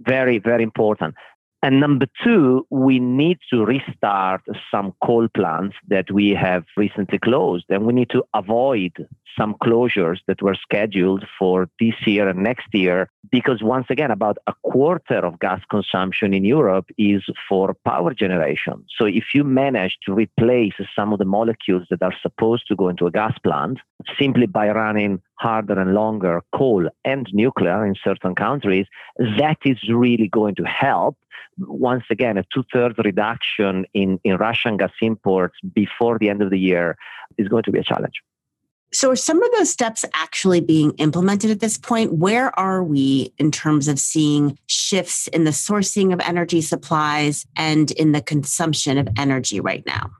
very, 0.00 0.38
very 0.38 0.62
important. 0.62 1.14
And 1.62 1.78
number 1.78 2.06
two, 2.24 2.66
we 2.70 2.98
need 2.98 3.38
to 3.50 3.64
restart 3.66 4.40
some 4.70 4.94
coal 5.04 5.28
plants 5.28 5.76
that 5.88 6.10
we 6.10 6.30
have 6.30 6.64
recently 6.76 7.18
closed. 7.18 7.66
And 7.68 7.84
we 7.84 7.92
need 7.92 8.08
to 8.10 8.24
avoid 8.34 9.06
some 9.38 9.54
closures 9.62 10.18
that 10.26 10.42
were 10.42 10.54
scheduled 10.54 11.24
for 11.38 11.68
this 11.78 11.94
year 12.06 12.28
and 12.28 12.42
next 12.42 12.66
year, 12.72 13.10
because 13.30 13.62
once 13.62 13.86
again, 13.90 14.10
about 14.10 14.38
a 14.46 14.54
quarter 14.64 15.18
of 15.18 15.38
gas 15.38 15.60
consumption 15.70 16.32
in 16.32 16.44
Europe 16.44 16.86
is 16.98 17.22
for 17.48 17.76
power 17.84 18.14
generation. 18.14 18.84
So 18.96 19.04
if 19.04 19.24
you 19.34 19.44
manage 19.44 19.98
to 20.06 20.14
replace 20.14 20.74
some 20.96 21.12
of 21.12 21.18
the 21.18 21.24
molecules 21.24 21.86
that 21.90 22.02
are 22.02 22.14
supposed 22.22 22.66
to 22.68 22.76
go 22.76 22.88
into 22.88 23.06
a 23.06 23.10
gas 23.10 23.36
plant 23.38 23.78
simply 24.18 24.46
by 24.46 24.70
running 24.70 25.20
harder 25.34 25.78
and 25.78 25.94
longer 25.94 26.42
coal 26.54 26.88
and 27.04 27.28
nuclear 27.32 27.86
in 27.86 27.94
certain 28.02 28.34
countries, 28.34 28.86
that 29.38 29.58
is 29.64 29.78
really 29.88 30.28
going 30.28 30.54
to 30.56 30.64
help 30.64 31.16
once 31.58 32.04
again, 32.10 32.38
a 32.38 32.44
two 32.52 32.64
thirds 32.72 32.96
reduction 32.98 33.86
in, 33.94 34.18
in 34.24 34.36
Russian 34.36 34.76
gas 34.76 34.92
imports 35.00 35.56
before 35.74 36.18
the 36.18 36.28
end 36.28 36.42
of 36.42 36.50
the 36.50 36.58
year 36.58 36.96
is 37.38 37.48
going 37.48 37.64
to 37.64 37.72
be 37.72 37.78
a 37.78 37.84
challenge. 37.84 38.22
So, 38.92 39.10
are 39.10 39.16
some 39.16 39.40
of 39.40 39.52
those 39.52 39.70
steps 39.70 40.04
actually 40.14 40.60
being 40.60 40.92
implemented 40.92 41.50
at 41.50 41.60
this 41.60 41.78
point? 41.78 42.14
Where 42.14 42.58
are 42.58 42.82
we 42.82 43.32
in 43.38 43.52
terms 43.52 43.86
of 43.86 44.00
seeing 44.00 44.58
shifts 44.66 45.28
in 45.28 45.44
the 45.44 45.52
sourcing 45.52 46.12
of 46.12 46.20
energy 46.20 46.60
supplies 46.60 47.46
and 47.56 47.92
in 47.92 48.12
the 48.12 48.20
consumption 48.20 48.98
of 48.98 49.08
energy 49.16 49.60
right 49.60 49.84
now? 49.86 50.10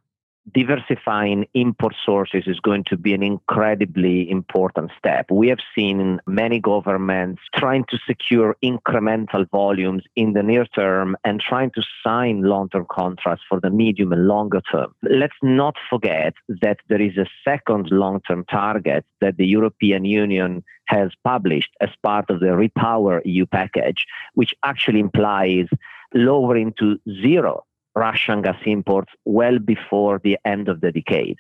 Diversifying 0.53 1.47
import 1.55 1.95
sources 2.05 2.45
is 2.47 2.61
going 2.61 2.85
to 2.85 2.97
be 2.97 3.15
an 3.15 3.23
incredibly 3.23 4.29
important 4.31 4.91
step. 4.99 5.27
We 5.31 5.49
have 5.49 5.59
seen 5.75 6.21
many 6.27 6.61
governments 6.61 7.43
trying 7.55 7.85
to 7.91 7.99
secure 8.07 8.57
incremental 8.65 9.49
volumes 9.51 10.03
in 10.17 10.33
the 10.33 10.43
near 10.43 10.65
term 10.67 11.17
and 11.25 11.41
trying 11.41 11.71
to 11.73 11.83
sign 12.05 12.43
long 12.43 12.69
term 12.71 12.87
contracts 12.91 13.45
for 13.49 13.61
the 13.61 13.71
medium 13.71 14.13
and 14.13 14.27
longer 14.27 14.61
term. 14.73 14.95
Let's 15.03 15.37
not 15.43 15.77
forget 15.89 16.35
that 16.49 16.79
there 16.89 17.03
is 17.03 17.17
a 17.17 17.27
second 17.45 17.91
long 17.91 18.21
term 18.27 18.45
target 18.51 19.05
that 19.21 19.37
the 19.37 19.47
European 19.47 20.05
Union 20.05 20.65
has 20.87 21.11
published 21.23 21.71
as 21.81 21.91
part 22.03 22.29
of 22.31 22.41
the 22.41 22.47
Repower 22.47 23.21
EU 23.25 23.47
package, 23.47 24.05
which 24.35 24.53
actually 24.65 25.01
implies 25.01 25.67
lowering 26.15 26.75
to 26.79 26.99
zero 27.23 27.65
Russian 27.95 28.43
gas 28.43 28.57
imports 28.65 29.13
well 29.25 29.59
before 29.59 30.21
the 30.23 30.39
end 30.45 30.69
of 30.69 30.81
the 30.81 30.93
decade. 30.93 31.37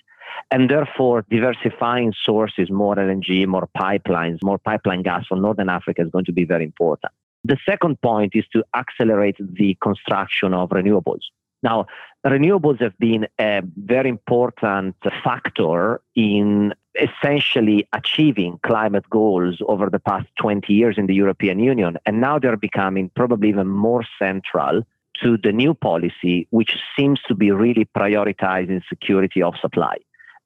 And 0.50 0.70
therefore, 0.70 1.24
diversifying 1.30 2.12
sources, 2.24 2.70
more 2.70 2.96
LNG, 2.96 3.46
more 3.46 3.68
pipelines, 3.76 4.38
more 4.42 4.58
pipeline 4.58 5.02
gas 5.02 5.26
from 5.26 5.42
Northern 5.42 5.68
Africa 5.68 6.02
is 6.02 6.10
going 6.10 6.24
to 6.26 6.32
be 6.32 6.44
very 6.44 6.64
important. 6.64 7.12
The 7.44 7.58
second 7.64 8.00
point 8.00 8.34
is 8.34 8.44
to 8.52 8.64
accelerate 8.74 9.36
the 9.38 9.76
construction 9.82 10.52
of 10.54 10.70
renewables. 10.70 11.22
Now, 11.62 11.86
renewables 12.24 12.80
have 12.80 12.96
been 12.98 13.26
a 13.38 13.62
very 13.76 14.08
important 14.08 14.96
factor 15.24 16.00
in 16.14 16.74
essentially 16.94 17.86
achieving 17.92 18.58
climate 18.62 19.08
goals 19.10 19.58
over 19.66 19.88
the 19.90 19.98
past 19.98 20.26
20 20.40 20.72
years 20.72 20.96
in 20.98 21.06
the 21.06 21.14
European 21.14 21.58
Union. 21.58 21.98
And 22.06 22.20
now 22.20 22.38
they're 22.38 22.56
becoming 22.56 23.10
probably 23.14 23.50
even 23.50 23.68
more 23.68 24.04
central 24.18 24.82
to 25.22 25.36
the 25.36 25.52
new 25.52 25.74
policy, 25.74 26.46
which 26.50 26.76
seems 26.96 27.20
to 27.28 27.34
be 27.34 27.50
really 27.50 27.86
prioritizing 27.96 28.82
security 28.88 29.42
of 29.42 29.54
supply. 29.60 29.96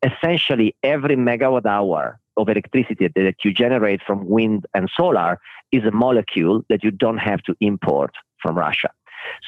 Essentially, 0.03 0.75
every 0.83 1.17
megawatt 1.17 1.67
hour 1.67 2.19
of 2.37 2.49
electricity 2.49 3.09
that 3.15 3.37
you 3.45 3.53
generate 3.53 4.03
from 4.03 4.29
wind 4.29 4.67
and 4.75 4.91
solar 4.97 5.39
is 5.73 5.85
a 5.85 5.91
molecule 5.91 6.63
that 6.69 6.83
you 6.83 6.91
don't 6.91 7.19
have 7.19 7.43
to 7.43 7.57
import 7.61 8.13
from 8.43 8.59
Russia. 8.59 8.91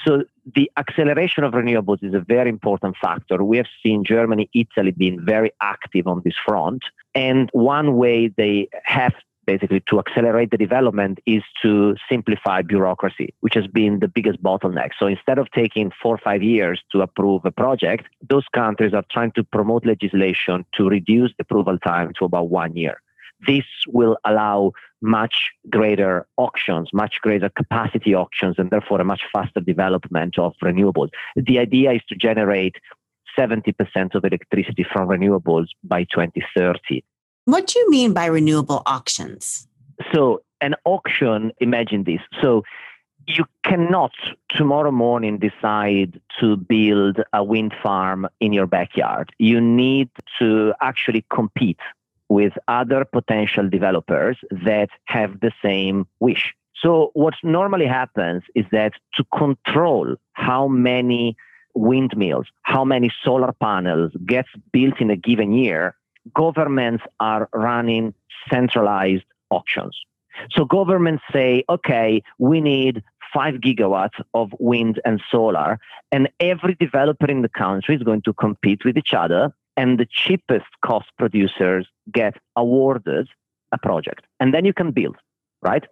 So 0.06 0.24
the 0.54 0.70
acceleration 0.76 1.44
of 1.44 1.52
renewables 1.52 2.02
is 2.02 2.14
a 2.14 2.20
very 2.20 2.48
important 2.48 2.96
factor. 3.00 3.44
We 3.44 3.58
have 3.58 3.66
seen 3.82 4.04
Germany, 4.04 4.48
Italy 4.54 4.92
being 4.92 5.20
very 5.24 5.52
active 5.60 6.06
on 6.06 6.22
this 6.24 6.34
front. 6.46 6.82
And 7.14 7.50
one 7.52 7.96
way 7.96 8.28
they 8.28 8.68
have 8.84 9.14
basically 9.46 9.82
to 9.88 9.98
accelerate 9.98 10.50
the 10.50 10.56
development 10.56 11.18
is 11.26 11.42
to 11.62 11.94
simplify 12.08 12.62
bureaucracy, 12.62 13.32
which 13.40 13.54
has 13.54 13.66
been 13.66 14.00
the 14.00 14.08
biggest 14.08 14.42
bottleneck. 14.42 14.90
So 14.98 15.06
instead 15.06 15.38
of 15.38 15.50
taking 15.52 15.92
four 16.02 16.14
or 16.16 16.18
five 16.18 16.42
years 16.42 16.82
to 16.92 17.00
approve 17.00 17.44
a 17.44 17.50
project, 17.50 18.06
those 18.28 18.44
countries 18.52 18.92
are 18.92 19.04
trying 19.10 19.32
to 19.32 19.44
promote 19.44 19.86
legislation 19.86 20.64
to 20.74 20.88
reduce 20.88 21.32
approval 21.38 21.78
time 21.78 22.12
to 22.18 22.24
about 22.24 22.50
one 22.50 22.76
year. 22.76 23.00
This 23.46 23.64
will 23.86 24.16
allow 24.24 24.72
much 25.02 25.50
greater 25.68 26.26
auctions, 26.36 26.88
much 26.92 27.20
greater 27.20 27.50
capacity 27.50 28.14
auctions, 28.14 28.56
and 28.58 28.70
therefore 28.70 29.00
a 29.00 29.04
much 29.04 29.22
faster 29.32 29.60
development 29.60 30.38
of 30.38 30.54
renewables. 30.62 31.10
The 31.36 31.58
idea 31.58 31.92
is 31.92 32.02
to 32.08 32.16
generate 32.16 32.76
70% 33.38 34.14
of 34.14 34.24
electricity 34.24 34.84
from 34.90 35.08
renewables 35.08 35.66
by 35.84 36.04
2030. 36.04 37.04
What 37.46 37.68
do 37.68 37.78
you 37.78 37.88
mean 37.88 38.12
by 38.12 38.26
renewable 38.26 38.82
auctions? 38.86 39.68
So, 40.12 40.42
an 40.60 40.74
auction, 40.84 41.52
imagine 41.60 42.02
this. 42.02 42.20
So, 42.42 42.64
you 43.28 43.44
cannot 43.62 44.10
tomorrow 44.50 44.90
morning 44.90 45.38
decide 45.38 46.20
to 46.40 46.56
build 46.56 47.20
a 47.32 47.44
wind 47.44 47.72
farm 47.80 48.26
in 48.40 48.52
your 48.52 48.66
backyard. 48.66 49.30
You 49.38 49.60
need 49.60 50.10
to 50.40 50.74
actually 50.80 51.24
compete 51.32 51.78
with 52.28 52.52
other 52.66 53.04
potential 53.04 53.68
developers 53.68 54.36
that 54.50 54.88
have 55.04 55.38
the 55.38 55.52
same 55.62 56.08
wish. 56.18 56.52
So, 56.74 57.10
what 57.14 57.34
normally 57.44 57.86
happens 57.86 58.42
is 58.56 58.64
that 58.72 58.94
to 59.14 59.24
control 59.32 60.16
how 60.32 60.66
many 60.66 61.36
windmills, 61.76 62.46
how 62.62 62.84
many 62.84 63.12
solar 63.22 63.52
panels 63.52 64.10
gets 64.26 64.48
built 64.72 65.00
in 65.00 65.10
a 65.10 65.16
given 65.16 65.52
year, 65.52 65.94
governments 66.34 67.04
are 67.20 67.48
running 67.52 68.14
centralized 68.50 69.24
auctions. 69.50 69.96
So 70.50 70.64
governments 70.64 71.22
say, 71.32 71.64
okay, 71.68 72.22
we 72.38 72.60
need 72.60 73.02
five 73.32 73.54
gigawatts 73.54 74.20
of 74.34 74.50
wind 74.58 75.00
and 75.04 75.20
solar, 75.30 75.78
and 76.12 76.28
every 76.40 76.74
developer 76.78 77.30
in 77.30 77.42
the 77.42 77.48
country 77.48 77.96
is 77.96 78.02
going 78.02 78.22
to 78.22 78.32
compete 78.32 78.84
with 78.84 78.96
each 78.96 79.14
other, 79.14 79.54
and 79.76 79.98
the 79.98 80.06
cheapest 80.10 80.66
cost 80.84 81.06
producers 81.18 81.86
get 82.12 82.34
awarded 82.54 83.28
a 83.72 83.78
project, 83.78 84.24
and 84.40 84.54
then 84.54 84.64
you 84.64 84.72
can 84.72 84.92
build. 84.92 85.16
Right? 85.62 85.84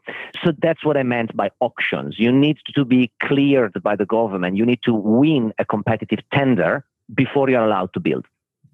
So 0.45 0.53
that's 0.63 0.85
what 0.85 0.97
I 0.97 1.03
meant 1.03 1.35
by 1.37 1.51
auctions. 1.59 2.17
You 2.19 2.31
need 2.31 2.59
to 2.75 2.85
be 2.85 3.11
cleared 3.21 3.83
by 3.83 3.97
the 3.97 4.07
government. 4.07 4.57
You 4.57 4.67
need 4.67 4.81
to 4.85 4.95
win 4.95 5.53
a 5.59 5.65
competitive 5.65 6.21
tender 6.33 6.85
before 7.13 7.51
you're 7.51 7.65
allowed 7.65 7.93
to 7.95 8.01
build. 8.01 8.27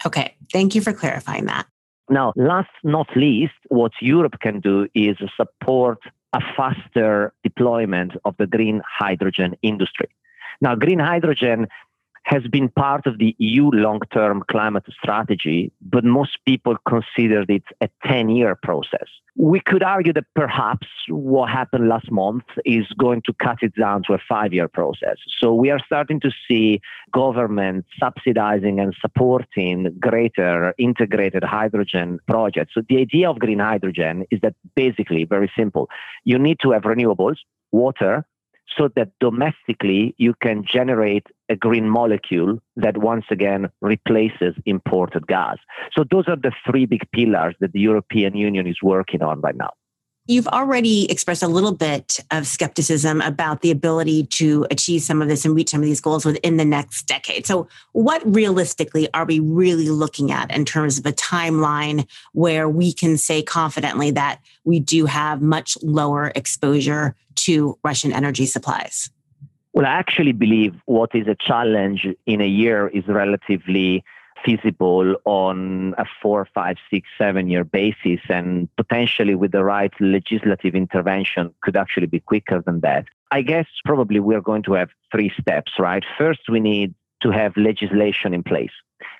Okay. 0.07 0.35
Thank 0.53 0.75
you 0.75 0.81
for 0.81 0.93
clarifying 0.93 1.47
that. 1.47 1.67
Now, 2.09 2.33
last 2.37 2.71
not 2.83 3.09
least, 3.15 3.55
what 3.69 3.93
Europe 4.01 4.41
can 4.41 4.61
do 4.61 4.89
is 4.95 5.17
support 5.37 5.99
a 6.33 6.41
faster 6.57 7.33
deployment 7.45 8.13
of 8.25 8.35
the 8.39 8.47
green 8.47 8.83
hydrogen 8.87 9.55
industry. 9.63 10.09
Now, 10.61 10.75
green 10.75 10.99
hydrogen 10.99 11.69
has 12.25 12.43
been 12.51 12.69
part 12.69 13.07
of 13.07 13.19
the 13.19 13.35
EU 13.39 13.71
long 13.71 14.01
term 14.13 14.43
climate 14.51 14.85
strategy, 14.93 15.73
but 15.81 16.05
most 16.05 16.39
people 16.47 16.77
considered 16.87 17.51
it 17.51 17.65
a 17.81 17.89
10 18.07 18.29
year 18.29 18.57
process. 18.63 19.09
We 19.37 19.61
could 19.61 19.83
argue 19.83 20.13
that 20.13 20.27
perhaps 20.35 20.87
what 21.09 21.49
happened 21.49 21.89
last 21.89 22.11
month 22.11 22.45
is 22.65 22.87
going 22.99 23.23
to 23.23 23.33
cut 23.43 23.59
it 23.63 23.75
down 23.75 24.03
to 24.07 24.15
a 24.15 24.19
five 24.29 24.53
year 24.53 24.69
process. 24.69 25.17
So 25.41 25.55
we 25.55 25.71
are 25.71 25.81
starting 25.85 26.21
to 26.21 26.31
see 26.47 26.81
government 27.13 27.87
subsidizing 27.99 28.81
and 28.81 28.95
supporting 29.01 29.97
greater 29.99 30.75
integrated 30.79 31.43
hydrogen 31.43 32.19
projects. 32.29 32.75
So 32.75 32.83
the 32.89 32.99
idea 32.99 33.31
of 33.31 33.39
green 33.39 33.61
hydrogen 33.61 34.25
is 34.31 34.41
that 34.43 34.55
basically 34.75 35.25
very 35.25 35.51
simple. 35.57 35.89
You 36.25 36.39
need 36.39 36.59
to 36.63 36.73
have 36.73 36.83
renewables, 36.83 37.37
water, 37.73 38.27
so 38.77 38.89
that 38.97 39.11
domestically 39.21 40.15
you 40.19 40.35
can 40.41 40.65
generate 40.65 41.27
a 41.51 41.57
green 41.57 41.91
molecule 41.91 42.59
that 42.77 42.97
once 42.97 43.27
again 43.31 43.69
replaces 43.83 44.55
imported 44.65 45.27
gas. 45.27 45.59
So 45.93 46.05
those 46.11 46.25
are 46.29 46.37
the 46.37 46.53
three 46.67 46.87
big 46.87 47.03
pillars 47.13 47.57
that 47.61 47.73
the 47.73 47.81
European 47.81 48.37
Union 48.37 48.67
is 48.67 48.79
working 48.83 49.21
on 49.21 49.41
right 49.41 49.57
now. 49.57 49.71
You've 50.27 50.47
already 50.47 51.11
expressed 51.11 51.43
a 51.43 51.49
little 51.49 51.73
bit 51.73 52.21
of 52.31 52.47
skepticism 52.47 53.21
about 53.21 53.63
the 53.63 53.73
ability 53.73 54.27
to 54.27 54.65
achieve 54.71 55.03
some 55.03 55.21
of 55.21 55.29
this 55.29 55.45
and 55.45 55.57
reach 55.57 55.71
some 55.71 55.81
of 55.81 55.87
these 55.87 56.01
goals 56.01 56.25
within 56.25 56.57
the 56.57 56.65
next 56.65 57.09
decade. 57.09 57.47
So, 57.47 57.67
what 57.93 58.23
realistically 58.25 59.13
are 59.13 59.25
we 59.25 59.41
really 59.41 59.89
looking 59.89 60.31
at 60.31 60.55
in 60.55 60.65
terms 60.65 61.01
of 61.01 61.07
a 61.07 61.13
timeline 61.13 62.07
where 62.33 62.69
we 62.69 62.93
can 62.93 63.17
say 63.17 63.43
confidently 63.43 64.13
that 64.13 64.41
we 64.63 64.79
do 64.79 65.07
have 65.07 65.43
much 65.43 65.77
lower 65.83 66.31
exposure 66.37 67.17
to 67.37 67.77
Russian 67.83 68.13
energy 68.13 68.47
supplies? 68.47 69.11
Well, 69.73 69.87
I 69.87 69.91
actually 69.91 70.33
believe 70.33 70.75
what 70.87 71.15
is 71.15 71.29
a 71.29 71.37
challenge 71.37 72.07
in 72.27 72.41
a 72.41 72.47
year 72.47 72.89
is 72.89 73.05
relatively 73.07 74.05
feasible 74.45 75.17
on 75.25 75.95
a 75.99 76.05
four, 76.23 76.49
five, 76.53 76.77
six, 76.91 77.09
seven 77.17 77.49
year 77.49 77.63
basis, 77.63 78.21
and 78.29 78.69
potentially 78.77 79.35
with 79.35 79.53
the 79.53 79.63
right 79.63 79.93
legislative 80.01 80.75
intervention 80.75 81.55
could 81.63 81.77
actually 81.77 82.07
be 82.07 82.21
quicker 82.21 82.63
than 82.65 82.81
that. 82.81 83.05
I 83.31 83.43
guess 83.43 83.67
probably 83.85 84.19
we're 84.19 84.41
going 84.41 84.65
to 84.65 84.73
have 84.73 84.91
three 85.13 85.33
steps, 85.41 85.73
right? 85.79 86.05
First, 86.19 86.41
we 86.49 86.59
need 86.59 86.95
to 87.23 87.31
have 87.31 87.57
legislation 87.57 88.35
in 88.35 88.43
place. 88.43 88.73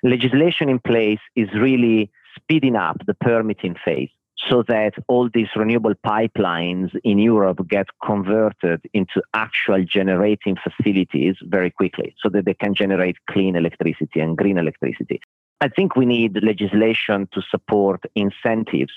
Legislation 0.03 0.67
in 0.69 0.79
place 0.79 1.19
is 1.35 1.49
really 1.53 2.11
speeding 2.35 2.75
up 2.75 2.97
the 3.05 3.13
permitting 3.13 3.75
phase 3.85 4.09
so 4.49 4.63
that 4.67 4.93
all 5.07 5.29
these 5.33 5.49
renewable 5.55 5.93
pipelines 6.05 6.97
in 7.03 7.19
Europe 7.19 7.59
get 7.67 7.87
converted 8.03 8.81
into 8.93 9.21
actual 9.33 9.83
generating 9.83 10.55
facilities 10.55 11.35
very 11.43 11.69
quickly 11.69 12.15
so 12.21 12.29
that 12.29 12.45
they 12.45 12.53
can 12.53 12.73
generate 12.73 13.17
clean 13.29 13.55
electricity 13.55 14.19
and 14.19 14.37
green 14.37 14.57
electricity. 14.57 15.19
I 15.61 15.67
think 15.67 15.95
we 15.95 16.05
need 16.05 16.39
legislation 16.41 17.27
to 17.33 17.41
support 17.51 18.01
incentives 18.15 18.93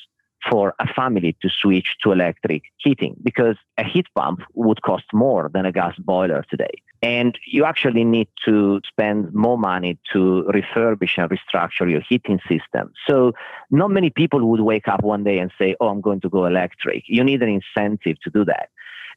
for 0.51 0.75
a 0.79 0.87
family 0.93 1.37
to 1.43 1.49
switch 1.49 1.97
to 2.03 2.13
electric 2.13 2.63
heating 2.79 3.17
because 3.23 3.57
a 3.79 3.85
heat 3.85 4.07
pump 4.15 4.41
would 4.55 4.83
cost 4.83 5.05
more 5.13 5.51
than 5.53 5.67
a 5.67 5.73
gas 5.73 5.95
boiler 5.99 6.45
today. 6.51 6.83
And 7.03 7.39
you 7.47 7.65
actually 7.65 8.05
need 8.05 8.29
to 8.47 8.81
spend 8.87 9.35
more 9.35 9.59
money 9.59 9.99
to 10.13 10.45
refurbish 10.49 11.19
and 11.19 11.31
restructure 11.31 11.91
your 11.91 12.01
heating 12.01 12.41
system. 12.49 12.93
So, 13.07 13.33
not 13.71 13.91
many 13.91 14.11
people 14.11 14.49
would 14.51 14.61
wake 14.61 14.89
up 14.89 15.03
one 15.03 15.23
day 15.23 15.39
and 15.39 15.53
say, 15.59 15.77
Oh, 15.81 15.89
I'm 15.89 16.01
going 16.01 16.21
to 16.21 16.31
go 16.31 16.47
electric. 16.47 17.05
You 17.07 17.23
need 17.23 17.43
an 17.43 17.61
incentive 17.61 18.17
to 18.23 18.31
do 18.31 18.45
that. 18.47 18.71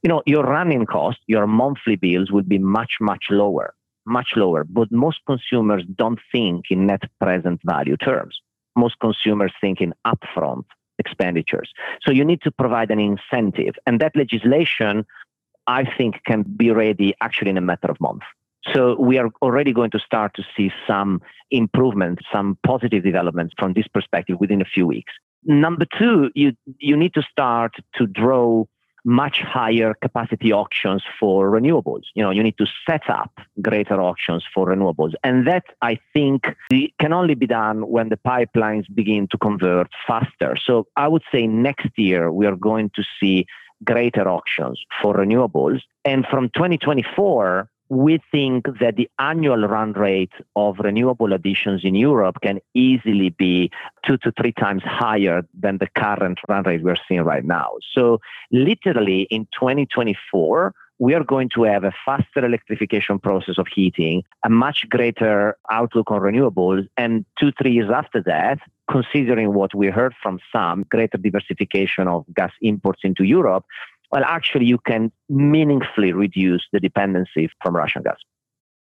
You 0.03 0.09
know, 0.09 0.21
your 0.25 0.43
running 0.43 0.85
cost, 0.85 1.19
your 1.27 1.47
monthly 1.47 1.95
bills 1.95 2.29
will 2.29 2.43
be 2.43 2.59
much, 2.59 2.95
much 2.99 3.25
lower, 3.29 3.73
much 4.05 4.29
lower. 4.35 4.63
But 4.63 4.91
most 4.91 5.19
consumers 5.25 5.83
don't 5.95 6.19
think 6.31 6.65
in 6.69 6.87
net 6.87 7.03
present 7.21 7.61
value 7.63 7.97
terms. 7.97 8.37
Most 8.75 8.99
consumers 8.99 9.53
think 9.59 9.81
in 9.81 9.93
upfront 10.05 10.65
expenditures. 10.99 11.71
So 12.01 12.11
you 12.11 12.25
need 12.25 12.41
to 12.41 12.51
provide 12.51 12.91
an 12.91 12.99
incentive. 12.99 13.75
And 13.85 13.99
that 14.01 14.15
legislation, 14.15 15.05
I 15.67 15.85
think, 15.97 16.23
can 16.25 16.43
be 16.43 16.71
ready 16.71 17.13
actually 17.21 17.51
in 17.51 17.57
a 17.57 17.61
matter 17.61 17.89
of 17.89 17.99
months. 17.99 18.25
So 18.73 18.99
we 18.99 19.17
are 19.17 19.29
already 19.41 19.71
going 19.71 19.91
to 19.91 19.99
start 19.99 20.33
to 20.35 20.43
see 20.55 20.71
some 20.85 21.21
improvement, 21.51 22.19
some 22.31 22.57
positive 22.65 23.03
developments 23.03 23.53
from 23.57 23.73
this 23.73 23.87
perspective 23.87 24.39
within 24.39 24.61
a 24.61 24.65
few 24.65 24.85
weeks. 24.85 25.13
Number 25.45 25.85
two, 25.97 26.31
you, 26.35 26.53
you 26.79 26.97
need 26.97 27.13
to 27.13 27.21
start 27.21 27.75
to 27.95 28.07
draw 28.07 28.65
much 29.07 29.39
higher 29.39 29.93
capacity 30.01 30.51
auctions 30.51 31.01
for 31.17 31.49
renewables. 31.49 32.03
You 32.13 32.23
know, 32.23 32.29
you 32.29 32.43
need 32.43 32.57
to 32.57 32.67
set 32.87 33.09
up 33.09 33.31
greater 33.61 34.01
auctions 34.01 34.43
for 34.53 34.67
renewables. 34.67 35.13
And 35.23 35.47
that 35.47 35.63
I 35.81 35.97
think 36.13 36.45
can 36.99 37.13
only 37.13 37.33
be 37.33 37.47
done 37.47 37.87
when 37.87 38.09
the 38.09 38.17
pipelines 38.17 38.83
begin 38.93 39.29
to 39.31 39.37
convert 39.37 39.87
faster. 40.05 40.57
So 40.61 40.87
I 40.97 41.07
would 41.07 41.23
say 41.31 41.47
next 41.47 41.87
year 41.95 42.33
we 42.33 42.45
are 42.47 42.57
going 42.57 42.91
to 42.95 43.03
see 43.17 43.45
greater 43.85 44.27
auctions 44.27 44.77
for 45.01 45.15
renewables. 45.15 45.79
And 46.03 46.25
from 46.29 46.49
2024, 46.49 47.69
we 47.89 48.19
think 48.31 48.65
that 48.79 48.95
the 48.97 49.09
annual 49.19 49.67
run 49.67 49.93
rate 49.93 50.33
of 50.55 50.79
renewable 50.79 51.33
additions 51.33 51.81
in 51.83 51.95
Europe 51.95 52.37
can 52.41 52.59
easily 52.73 53.29
be 53.29 53.71
two 54.05 54.17
to 54.17 54.31
three 54.39 54.51
times 54.51 54.83
higher 54.83 55.43
than 55.57 55.77
the 55.77 55.87
current 55.87 56.39
run 56.49 56.63
rate 56.63 56.83
we're 56.83 56.95
seeing 57.07 57.21
right 57.21 57.45
now. 57.45 57.71
So, 57.93 58.19
literally 58.51 59.27
in 59.29 59.47
2024, 59.53 60.73
we 60.99 61.13
are 61.13 61.23
going 61.23 61.49
to 61.53 61.63
have 61.63 61.83
a 61.83 61.93
faster 62.05 62.43
electrification 62.43 63.19
process 63.19 63.57
of 63.57 63.67
heating, 63.73 64.23
a 64.43 64.49
much 64.49 64.85
greater 64.89 65.55
outlook 65.71 66.09
on 66.09 66.21
renewables, 66.21 66.87
and 66.97 67.23
two, 67.39 67.51
three 67.51 67.71
years 67.71 67.91
after 67.93 68.21
that, 68.23 68.57
considering 68.89 69.53
what 69.53 69.75
we 69.75 69.87
heard 69.87 70.13
from 70.21 70.39
some, 70.51 70.85
greater 70.89 71.17
diversification 71.17 72.07
of 72.07 72.25
gas 72.35 72.51
imports 72.61 73.01
into 73.03 73.23
Europe, 73.23 73.65
well, 74.11 74.23
actually, 74.23 74.65
you 74.65 74.77
can 74.77 75.11
meaningfully 75.29 76.13
reduce 76.13 76.63
the 76.71 76.79
dependency 76.79 77.49
from 77.61 77.75
Russian 77.75 78.03
gas. 78.03 78.17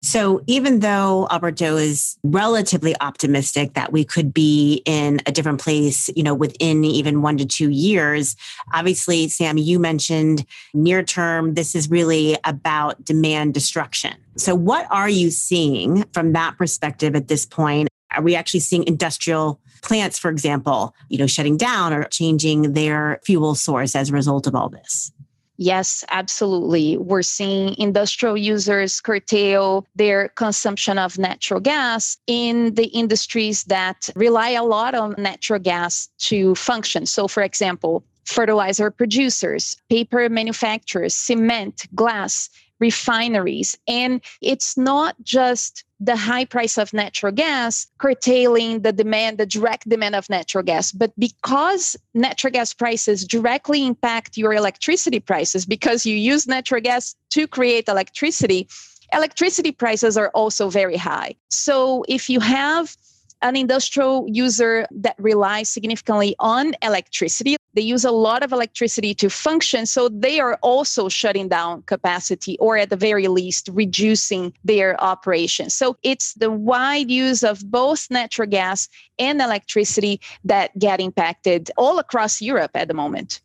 So, 0.05 0.43
even 0.49 0.81
though 0.81 1.29
Alberto 1.31 1.76
is 1.76 2.19
relatively 2.25 2.93
optimistic 3.00 3.75
that 3.75 3.93
we 3.93 4.05
could 4.05 4.35
be 4.35 4.83
in 4.85 5.21
a 5.26 5.33
different 5.33 5.61
place, 5.61 6.11
you 6.16 6.25
know, 6.25 6.35
within 6.35 6.85
even 6.85 7.23
one 7.23 7.37
to 7.37 7.47
two 7.47 7.70
years, 7.70 8.35
obviously, 8.75 9.29
Sam, 9.29 9.59
you 9.59 9.79
mentioned 9.79 10.44
near 10.75 11.05
term, 11.05 11.55
this 11.55 11.77
is 11.77 11.88
really 11.88 12.37
about 12.42 13.05
demand 13.05 13.55
destruction. 13.55 14.14
So, 14.37 14.57
what 14.57 14.88
are 14.90 15.09
you 15.09 15.31
seeing 15.31 16.03
from 16.12 16.33
that 16.33 16.59
perspective 16.59 17.14
at 17.14 17.29
this 17.29 17.47
point? 17.47 17.88
Are 18.14 18.22
we 18.22 18.35
actually 18.35 18.61
seeing 18.61 18.85
industrial 18.85 19.61
plants, 19.83 20.18
for 20.18 20.31
example, 20.31 20.94
you 21.09 21.18
know, 21.18 21.27
shutting 21.27 21.57
down 21.57 21.92
or 21.92 22.05
changing 22.05 22.72
their 22.72 23.20
fuel 23.25 23.55
source 23.55 23.96
as 23.96 24.11
a 24.11 24.12
result 24.12 24.46
of 24.46 24.55
all 24.55 24.68
this? 24.68 25.12
Yes, 25.59 26.03
absolutely. 26.09 26.96
We're 26.96 27.22
seeing 27.22 27.77
industrial 27.79 28.37
users 28.37 29.01
curtail 29.01 29.87
their 29.94 30.29
consumption 30.31 30.98
of 30.98 31.18
natural 31.18 31.61
gas 31.61 32.16
in 32.27 32.75
the 32.75 32.87
industries 32.87 33.64
that 33.64 34.09
rely 34.16 34.51
a 34.51 34.64
lot 34.64 34.94
on 34.94 35.14
natural 35.18 35.61
gas 35.61 36.09
to 36.20 36.55
function. 36.55 37.07
So, 37.07 37.29
for 37.29 37.42
example, 37.42 38.03
fertilizer 38.25 38.90
producers, 38.90 39.77
paper 39.88 40.29
manufacturers, 40.29 41.14
cement, 41.16 41.87
glass, 41.94 42.48
refineries. 42.83 43.79
And 43.87 44.21
it's 44.40 44.77
not 44.77 45.14
just 45.23 45.85
the 46.01 46.16
high 46.16 46.45
price 46.45 46.77
of 46.79 46.92
natural 46.92 47.33
gas 47.33 47.87
curtailing 47.99 48.83
the 48.83 48.92
demand, 48.92 49.38
the 49.38 49.47
direct 49.47 49.88
demand 49.88 50.16
of 50.16 50.29
natural 50.29 50.64
gas, 50.64 50.90
but 50.90 51.12
because 51.16 51.97
natural 52.12 52.53
gas 52.53 52.75
prices 52.75 53.25
directly 53.25 53.87
impact 53.87 54.37
your 54.37 54.53
electricity 54.53 55.21
prices 55.21 55.64
because 55.64 56.05
you 56.05 56.16
use 56.16 56.49
natural 56.49 56.81
gas 56.81 57.14
to 57.31 57.47
create 57.47 57.88
electricity, 57.88 58.66
electricity 59.12 59.71
prices 59.71 60.16
are 60.16 60.31
also 60.35 60.68
very 60.68 60.97
high. 60.97 61.37
So 61.49 62.05
if 62.09 62.29
you 62.29 62.40
have 62.40 62.97
an 63.42 63.57
industrial 63.57 64.26
user 64.28 64.87
that 64.90 65.16
relies 65.18 65.68
significantly 65.68 66.35
on 66.38 66.74
electricity. 66.83 67.57
They 67.74 67.83
use 67.83 68.05
a 68.05 68.11
lot 68.11 68.42
of 68.42 68.52
electricity 68.52 69.14
to 69.14 69.31
function. 69.31 69.87
So 69.87 70.09
they 70.09 70.40
are 70.40 70.59
also 70.62 71.09
shutting 71.09 71.48
down 71.48 71.83
capacity 71.83 72.57
or 72.59 72.76
at 72.76 72.90
the 72.90 72.96
very 72.96 73.28
least 73.28 73.68
reducing 73.72 74.52
their 74.64 75.00
operations. 75.02 75.74
So 75.74 75.96
it's 76.02 76.35
the 76.35 76.50
wide 76.50 77.11
use 77.11 77.42
of 77.42 77.70
both 77.70 78.11
natural 78.11 78.48
gas 78.48 78.88
and 79.18 79.40
electricity 79.40 80.20
that 80.44 80.78
get 80.78 81.00
impacted 81.00 81.70
all 81.76 81.98
across 81.98 82.40
Europe 82.40 82.72
at 82.74 82.88
the 82.88 82.94
moment. 82.94 83.40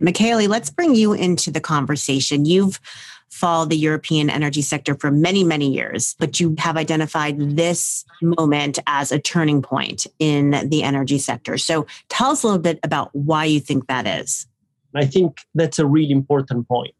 Michele, 0.00 0.48
let's 0.48 0.70
bring 0.70 0.94
you 0.94 1.12
into 1.12 1.50
the 1.50 1.60
conversation. 1.60 2.44
You've 2.44 2.80
followed 3.30 3.70
the 3.70 3.76
European 3.76 4.28
energy 4.28 4.62
sector 4.62 4.94
for 4.94 5.10
many, 5.10 5.44
many 5.44 5.72
years, 5.72 6.16
but 6.18 6.40
you 6.40 6.54
have 6.58 6.76
identified 6.76 7.38
this 7.56 8.04
moment 8.20 8.78
as 8.86 9.12
a 9.12 9.20
turning 9.20 9.62
point 9.62 10.06
in 10.18 10.68
the 10.68 10.82
energy 10.82 11.18
sector. 11.18 11.56
So 11.56 11.86
tell 12.08 12.30
us 12.30 12.42
a 12.42 12.46
little 12.46 12.60
bit 12.60 12.80
about 12.82 13.10
why 13.14 13.44
you 13.44 13.60
think 13.60 13.86
that 13.86 14.06
is. 14.06 14.46
I 14.94 15.06
think 15.06 15.38
that's 15.54 15.78
a 15.78 15.86
really 15.86 16.10
important 16.10 16.66
point. 16.66 16.94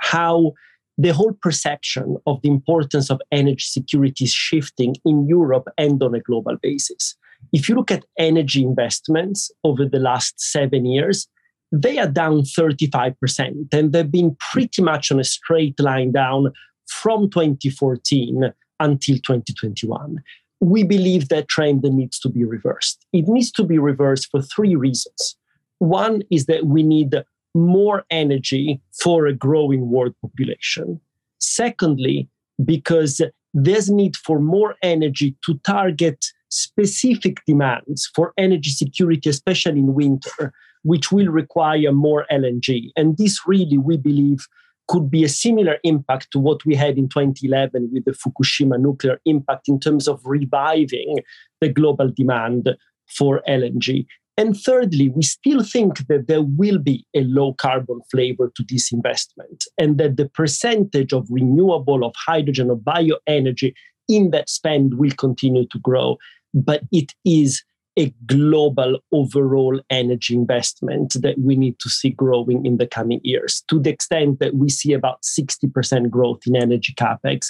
How 0.00 0.54
the 0.98 1.12
whole 1.12 1.34
perception 1.34 2.16
of 2.26 2.40
the 2.42 2.48
importance 2.48 3.10
of 3.10 3.20
energy 3.30 3.64
security 3.66 4.24
is 4.24 4.32
shifting 4.32 4.96
in 5.04 5.28
Europe 5.28 5.68
and 5.78 6.02
on 6.02 6.14
a 6.14 6.20
global 6.20 6.56
basis. 6.60 7.14
If 7.52 7.68
you 7.68 7.74
look 7.74 7.90
at 7.90 8.04
energy 8.18 8.62
investments 8.62 9.50
over 9.62 9.84
the 9.84 9.98
last 10.00 10.40
seven 10.40 10.86
years, 10.86 11.28
they 11.72 11.98
are 11.98 12.08
down 12.08 12.42
35%, 12.42 13.72
and 13.72 13.92
they've 13.92 14.10
been 14.10 14.36
pretty 14.52 14.82
much 14.82 15.10
on 15.10 15.20
a 15.20 15.24
straight 15.24 15.78
line 15.80 16.12
down 16.12 16.52
from 16.88 17.30
2014 17.30 18.52
until 18.80 19.16
2021. 19.16 20.22
We 20.60 20.84
believe 20.84 21.28
that 21.28 21.48
trend 21.48 21.82
needs 21.82 22.18
to 22.20 22.28
be 22.28 22.44
reversed. 22.44 23.04
It 23.12 23.28
needs 23.28 23.50
to 23.52 23.64
be 23.64 23.78
reversed 23.78 24.30
for 24.30 24.40
three 24.40 24.76
reasons. 24.76 25.36
One 25.78 26.22
is 26.30 26.46
that 26.46 26.66
we 26.66 26.82
need 26.82 27.14
more 27.54 28.04
energy 28.10 28.80
for 29.02 29.26
a 29.26 29.34
growing 29.34 29.90
world 29.90 30.14
population. 30.22 31.00
Secondly, 31.38 32.28
because 32.64 33.20
there's 33.52 33.90
need 33.90 34.16
for 34.16 34.38
more 34.38 34.76
energy 34.82 35.36
to 35.44 35.58
target 35.58 36.26
specific 36.48 37.38
demands 37.46 38.10
for 38.14 38.32
energy 38.38 38.70
security, 38.70 39.28
especially 39.28 39.80
in 39.80 39.94
winter, 39.94 40.52
which 40.86 41.10
will 41.10 41.26
require 41.26 41.90
more 41.90 42.26
LNG. 42.30 42.90
And 42.96 43.18
this 43.18 43.40
really, 43.44 43.76
we 43.76 43.96
believe, 43.96 44.46
could 44.88 45.10
be 45.10 45.24
a 45.24 45.28
similar 45.28 45.78
impact 45.82 46.30
to 46.30 46.38
what 46.38 46.64
we 46.64 46.76
had 46.76 46.96
in 46.96 47.08
2011 47.08 47.90
with 47.92 48.04
the 48.04 48.12
Fukushima 48.12 48.80
nuclear 48.80 49.20
impact 49.24 49.68
in 49.68 49.80
terms 49.80 50.06
of 50.06 50.20
reviving 50.24 51.16
the 51.60 51.68
global 51.68 52.08
demand 52.08 52.76
for 53.08 53.42
LNG. 53.48 54.06
And 54.38 54.56
thirdly, 54.56 55.08
we 55.08 55.22
still 55.22 55.64
think 55.64 56.06
that 56.06 56.28
there 56.28 56.42
will 56.42 56.78
be 56.78 57.04
a 57.14 57.24
low 57.24 57.54
carbon 57.54 58.00
flavor 58.08 58.52
to 58.54 58.64
this 58.68 58.92
investment 58.92 59.64
and 59.78 59.98
that 59.98 60.16
the 60.16 60.28
percentage 60.28 61.12
of 61.12 61.26
renewable, 61.28 62.04
of 62.04 62.14
hydrogen, 62.16 62.70
of 62.70 62.78
bioenergy 62.78 63.74
in 64.08 64.30
that 64.30 64.48
spend 64.48 64.98
will 64.98 65.12
continue 65.18 65.66
to 65.72 65.78
grow. 65.80 66.16
but 66.54 66.80
it 66.90 67.12
is 67.24 67.62
a 67.98 68.14
global 68.26 68.98
overall 69.12 69.80
energy 69.90 70.34
investment 70.34 71.14
that 71.20 71.38
we 71.38 71.56
need 71.56 71.78
to 71.78 71.88
see 71.88 72.10
growing 72.10 72.66
in 72.66 72.76
the 72.76 72.86
coming 72.86 73.20
years 73.24 73.62
to 73.68 73.80
the 73.80 73.90
extent 73.90 74.38
that 74.38 74.54
we 74.54 74.68
see 74.68 74.92
about 74.92 75.22
60% 75.22 76.10
growth 76.10 76.40
in 76.46 76.56
energy 76.56 76.92
capex 76.94 77.48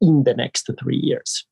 in 0.00 0.24
the 0.24 0.34
next 0.34 0.70
three 0.78 0.98
years. 0.98 1.46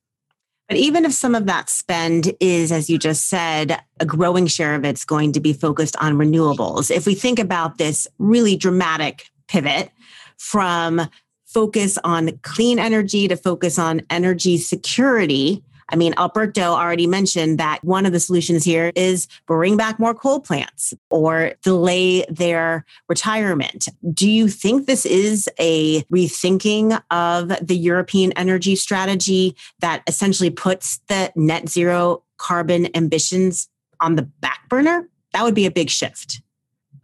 But 0.68 0.78
even 0.78 1.04
if 1.04 1.12
some 1.12 1.34
of 1.34 1.46
that 1.46 1.68
spend 1.68 2.32
is, 2.40 2.72
as 2.72 2.88
you 2.88 2.98
just 2.98 3.28
said, 3.28 3.80
a 4.00 4.06
growing 4.06 4.46
share 4.46 4.74
of 4.74 4.84
it's 4.84 5.04
going 5.04 5.32
to 5.32 5.40
be 5.40 5.52
focused 5.52 5.96
on 5.96 6.14
renewables, 6.14 6.90
if 6.90 7.06
we 7.06 7.14
think 7.14 7.38
about 7.38 7.76
this 7.76 8.08
really 8.18 8.56
dramatic 8.56 9.26
pivot 9.46 9.90
from 10.38 11.02
focus 11.46 11.98
on 12.02 12.38
clean 12.42 12.78
energy 12.78 13.28
to 13.28 13.36
focus 13.36 13.78
on 13.78 14.02
energy 14.10 14.56
security, 14.56 15.62
I 15.90 15.96
mean, 15.96 16.14
Alberto 16.16 16.62
already 16.62 17.06
mentioned 17.06 17.58
that 17.58 17.82
one 17.84 18.06
of 18.06 18.12
the 18.12 18.20
solutions 18.20 18.64
here 18.64 18.92
is 18.94 19.28
bring 19.46 19.76
back 19.76 19.98
more 19.98 20.14
coal 20.14 20.40
plants 20.40 20.94
or 21.10 21.52
delay 21.62 22.24
their 22.28 22.84
retirement. 23.08 23.88
Do 24.12 24.28
you 24.28 24.48
think 24.48 24.86
this 24.86 25.04
is 25.06 25.48
a 25.58 26.02
rethinking 26.04 27.00
of 27.10 27.48
the 27.66 27.76
European 27.76 28.32
energy 28.32 28.76
strategy 28.76 29.56
that 29.80 30.02
essentially 30.06 30.50
puts 30.50 31.00
the 31.08 31.32
net 31.36 31.68
zero 31.68 32.22
carbon 32.38 32.94
ambitions 32.96 33.68
on 34.00 34.16
the 34.16 34.22
back 34.22 34.68
burner? 34.68 35.08
That 35.32 35.44
would 35.44 35.54
be 35.54 35.66
a 35.66 35.70
big 35.70 35.90
shift. 35.90 36.40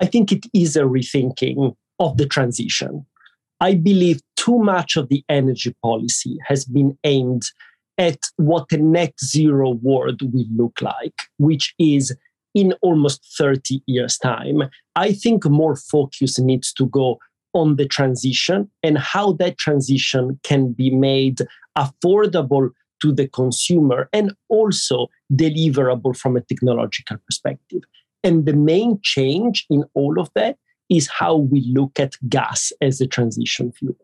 I 0.01 0.07
think 0.07 0.33
it 0.33 0.47
is 0.55 0.77
a 0.77 0.83
rethinking 0.83 1.77
of 1.99 2.17
the 2.17 2.27
transition. 2.27 3.05
I 3.61 3.75
believe 3.75 4.21
too 4.37 4.59
much 4.59 4.97
of 4.97 5.09
the 5.09 5.23
energy 5.29 5.75
policy 5.83 6.39
has 6.47 6.65
been 6.65 6.97
aimed 7.05 7.43
at 8.01 8.19
what 8.37 8.73
a 8.73 8.79
net 8.79 9.13
zero 9.23 9.73
world 9.83 10.23
will 10.33 10.47
look 10.57 10.81
like, 10.81 11.21
which 11.37 11.75
is 11.79 12.17
in 12.55 12.73
almost 12.81 13.23
30 13.37 13.83
years' 13.87 14.17
time. 14.17 14.63
I 14.97 15.13
think 15.13 15.45
more 15.45 15.77
focus 15.77 16.39
needs 16.39 16.73
to 16.73 16.87
go 16.87 17.19
on 17.53 17.77
the 17.77 17.87
transition 17.87 18.71
and 18.83 18.97
how 18.97 19.33
that 19.35 19.59
transition 19.59 20.41
can 20.43 20.73
be 20.73 20.91
made 20.91 21.41
affordable 21.77 22.71
to 23.03 23.13
the 23.13 23.29
consumer 23.29 24.09
and 24.15 24.33
also 24.49 25.09
deliverable 25.33 26.17
from 26.17 26.37
a 26.37 26.41
technological 26.41 27.19
perspective. 27.27 27.83
And 28.25 28.47
the 28.47 28.55
main 28.55 28.99
change 29.03 29.67
in 29.69 29.85
all 29.95 30.19
of 30.19 30.31
that 30.35 30.57
is 30.89 31.09
how 31.09 31.37
we 31.37 31.71
look 31.73 32.01
at 32.01 32.15
gas 32.29 32.73
as 32.81 33.01
a 33.01 33.07
transition 33.07 33.73
fuel. 33.73 33.95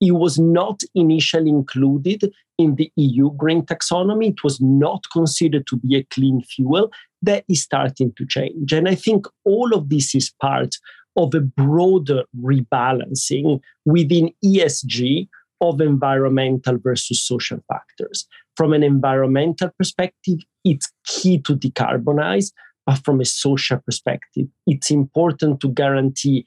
It 0.00 0.12
was 0.12 0.38
not 0.38 0.80
initially 0.94 1.50
included 1.50 2.32
in 2.58 2.76
the 2.76 2.90
EU 2.96 3.32
green 3.32 3.62
taxonomy. 3.62 4.30
It 4.30 4.44
was 4.44 4.60
not 4.60 5.04
considered 5.12 5.66
to 5.68 5.76
be 5.76 5.96
a 5.96 6.04
clean 6.04 6.42
fuel. 6.42 6.90
That 7.22 7.44
is 7.48 7.62
starting 7.62 8.12
to 8.16 8.26
change. 8.26 8.72
And 8.72 8.88
I 8.88 8.94
think 8.94 9.26
all 9.44 9.74
of 9.74 9.88
this 9.88 10.14
is 10.14 10.32
part 10.40 10.76
of 11.16 11.34
a 11.34 11.40
broader 11.40 12.22
rebalancing 12.40 13.60
within 13.84 14.30
ESG 14.44 15.28
of 15.60 15.80
environmental 15.80 16.78
versus 16.78 17.20
social 17.20 17.58
factors. 17.68 18.26
From 18.56 18.72
an 18.72 18.82
environmental 18.82 19.70
perspective, 19.76 20.38
it's 20.64 20.92
key 21.04 21.38
to 21.40 21.56
decarbonize, 21.56 22.52
but 22.86 23.04
from 23.04 23.20
a 23.20 23.24
social 23.24 23.78
perspective, 23.78 24.46
it's 24.66 24.90
important 24.90 25.60
to 25.60 25.68
guarantee 25.68 26.44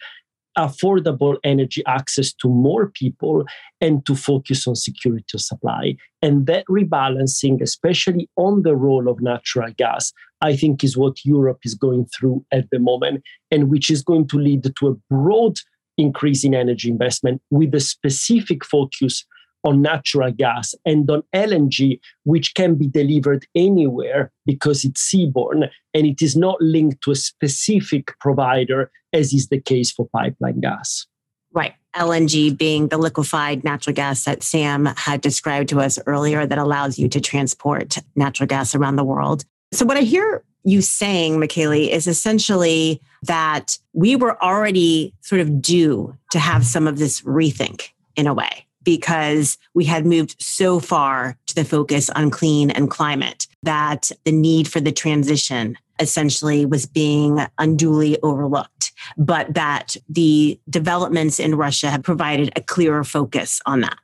affordable 0.57 1.37
energy 1.43 1.83
access 1.87 2.33
to 2.33 2.49
more 2.49 2.91
people 2.93 3.45
and 3.79 4.05
to 4.05 4.15
focus 4.15 4.67
on 4.67 4.75
security 4.75 5.25
of 5.33 5.41
supply. 5.41 5.95
And 6.21 6.45
that 6.47 6.65
rebalancing, 6.69 7.61
especially 7.61 8.29
on 8.35 8.63
the 8.63 8.75
role 8.75 9.07
of 9.07 9.21
natural 9.21 9.71
gas, 9.77 10.11
I 10.41 10.55
think 10.55 10.83
is 10.83 10.97
what 10.97 11.23
Europe 11.23 11.59
is 11.63 11.75
going 11.75 12.07
through 12.07 12.45
at 12.51 12.69
the 12.71 12.79
moment, 12.79 13.23
and 13.49 13.69
which 13.69 13.89
is 13.89 14.03
going 14.03 14.27
to 14.29 14.37
lead 14.37 14.63
to 14.63 14.87
a 14.87 14.95
broad 15.09 15.57
increase 15.97 16.43
in 16.43 16.53
energy 16.53 16.89
investment 16.89 17.41
with 17.49 17.73
a 17.75 17.79
specific 17.79 18.65
focus 18.65 19.25
on 19.63 19.81
natural 19.81 20.31
gas 20.31 20.73
and 20.85 21.09
on 21.09 21.23
LNG, 21.35 21.99
which 22.23 22.55
can 22.55 22.75
be 22.75 22.87
delivered 22.87 23.45
anywhere 23.55 24.31
because 24.45 24.83
it's 24.83 25.13
seaborne 25.13 25.69
and 25.93 26.07
it 26.07 26.21
is 26.21 26.35
not 26.35 26.59
linked 26.61 27.03
to 27.03 27.11
a 27.11 27.15
specific 27.15 28.17
provider, 28.19 28.91
as 29.13 29.33
is 29.33 29.47
the 29.47 29.59
case 29.59 29.91
for 29.91 30.07
pipeline 30.09 30.59
gas. 30.59 31.07
Right. 31.53 31.73
LNG 31.95 32.57
being 32.57 32.87
the 32.87 32.97
liquefied 32.97 33.63
natural 33.63 33.93
gas 33.93 34.23
that 34.23 34.43
Sam 34.43 34.85
had 34.95 35.19
described 35.19 35.69
to 35.69 35.81
us 35.81 35.99
earlier 36.05 36.45
that 36.45 36.57
allows 36.57 36.97
you 36.97 37.09
to 37.09 37.19
transport 37.19 37.97
natural 38.15 38.47
gas 38.47 38.73
around 38.73 38.95
the 38.95 39.03
world. 39.03 39.43
So, 39.73 39.85
what 39.85 39.97
I 39.97 40.01
hear 40.01 40.43
you 40.63 40.81
saying, 40.81 41.39
Michele, 41.39 41.73
is 41.73 42.07
essentially 42.07 43.01
that 43.23 43.77
we 43.93 44.15
were 44.15 44.41
already 44.41 45.13
sort 45.21 45.41
of 45.41 45.61
due 45.61 46.15
to 46.31 46.39
have 46.39 46.65
some 46.65 46.87
of 46.87 46.97
this 46.97 47.21
rethink 47.21 47.89
in 48.15 48.27
a 48.27 48.33
way 48.33 48.67
because 48.83 49.57
we 49.73 49.85
had 49.85 50.05
moved 50.05 50.41
so 50.41 50.79
far 50.79 51.37
to 51.47 51.55
the 51.55 51.65
focus 51.65 52.09
on 52.11 52.31
clean 52.31 52.71
and 52.71 52.89
climate 52.89 53.47
that 53.63 54.11
the 54.23 54.31
need 54.31 54.67
for 54.67 54.79
the 54.79 54.91
transition 54.91 55.77
essentially 56.01 56.65
was 56.65 56.85
being 56.85 57.39
unduly 57.57 58.17
overlooked, 58.23 58.91
but 59.17 59.53
that 59.53 59.95
the 60.09 60.59
developments 60.69 61.39
in 61.39 61.55
Russia 61.55 61.89
have 61.89 62.03
provided 62.03 62.51
a 62.55 62.61
clearer 62.61 63.03
focus 63.03 63.61
on 63.65 63.81
that. 63.81 63.97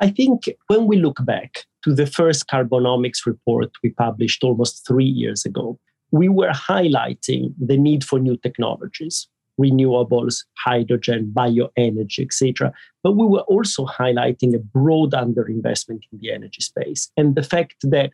I 0.00 0.10
think 0.10 0.48
when 0.68 0.86
we 0.86 0.96
look 0.96 1.24
back 1.24 1.64
to 1.84 1.94
the 1.94 2.06
first 2.06 2.46
carbonomics 2.48 3.26
report 3.26 3.70
we 3.82 3.90
published 3.90 4.44
almost 4.44 4.86
three 4.86 5.04
years 5.04 5.44
ago, 5.44 5.78
we 6.10 6.28
were 6.28 6.50
highlighting 6.50 7.54
the 7.58 7.76
need 7.76 8.04
for 8.04 8.18
new 8.18 8.36
technologies 8.36 9.28
renewables, 9.60 10.44
hydrogen, 10.56 11.30
bioenergy, 11.34 12.24
etc. 12.24 12.72
But 13.02 13.12
we 13.12 13.26
were 13.26 13.42
also 13.42 13.84
highlighting 13.84 14.54
a 14.54 14.58
broad 14.58 15.12
underinvestment 15.12 16.00
in 16.10 16.18
the 16.20 16.32
energy 16.32 16.62
space 16.62 17.10
and 17.16 17.34
the 17.34 17.42
fact 17.42 17.76
that 17.82 18.10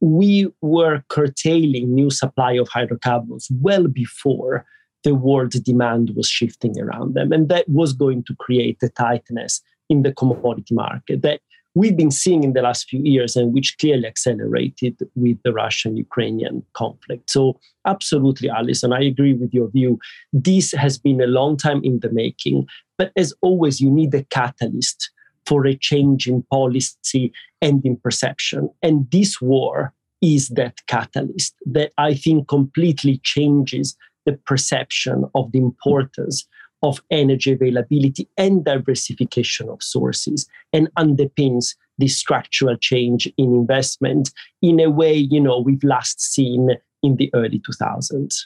we 0.00 0.48
were 0.60 1.02
curtailing 1.08 1.94
new 1.94 2.10
supply 2.10 2.52
of 2.52 2.68
hydrocarbons 2.68 3.48
well 3.60 3.88
before 3.88 4.64
the 5.04 5.14
world 5.14 5.52
demand 5.64 6.12
was 6.16 6.28
shifting 6.28 6.78
around 6.80 7.14
them. 7.14 7.32
And 7.32 7.48
that 7.48 7.68
was 7.68 7.92
going 7.92 8.24
to 8.24 8.34
create 8.36 8.78
a 8.82 8.88
tightness 8.88 9.60
in 9.88 10.02
the 10.02 10.12
commodity 10.12 10.74
market 10.74 11.22
that 11.22 11.40
we've 11.74 11.96
been 11.96 12.10
seeing 12.10 12.42
in 12.42 12.52
the 12.52 12.62
last 12.62 12.88
few 12.88 13.00
years 13.00 13.36
and 13.36 13.54
which 13.54 13.78
clearly 13.78 14.06
accelerated 14.06 14.96
with 15.14 15.38
the 15.44 15.52
Russian 15.52 15.96
Ukrainian 15.96 16.62
conflict. 16.74 17.30
So, 17.30 17.60
absolutely, 17.86 18.50
Allison, 18.50 18.92
I 18.92 19.02
agree 19.04 19.34
with 19.34 19.54
your 19.54 19.68
view. 19.68 19.98
This 20.32 20.72
has 20.72 20.98
been 20.98 21.20
a 21.20 21.26
long 21.26 21.56
time 21.56 21.80
in 21.84 22.00
the 22.00 22.10
making, 22.10 22.66
but 22.96 23.12
as 23.16 23.32
always, 23.42 23.80
you 23.80 23.90
need 23.90 24.12
a 24.14 24.24
catalyst 24.24 25.10
for 25.48 25.66
a 25.66 25.74
change 25.74 26.28
in 26.28 26.42
policy 26.50 27.32
and 27.62 27.84
in 27.84 27.96
perception. 27.96 28.68
And 28.82 29.10
this 29.10 29.40
war 29.40 29.94
is 30.20 30.48
that 30.50 30.74
catalyst 30.86 31.54
that 31.64 31.92
I 31.96 32.14
think 32.14 32.48
completely 32.48 33.20
changes 33.22 33.96
the 34.26 34.34
perception 34.34 35.24
of 35.34 35.50
the 35.52 35.58
importance 35.58 36.46
of 36.82 37.00
energy 37.10 37.52
availability 37.52 38.28
and 38.36 38.64
diversification 38.64 39.68
of 39.70 39.82
sources 39.82 40.46
and 40.72 40.88
underpins 40.98 41.74
this 41.96 42.16
structural 42.16 42.76
change 42.76 43.26
in 43.36 43.54
investment 43.54 44.30
in 44.62 44.78
a 44.78 44.90
way 44.90 45.14
you 45.14 45.40
know 45.40 45.58
we've 45.58 45.82
last 45.82 46.20
seen 46.20 46.70
in 47.02 47.16
the 47.16 47.30
early 47.34 47.60
2000s 47.60 48.42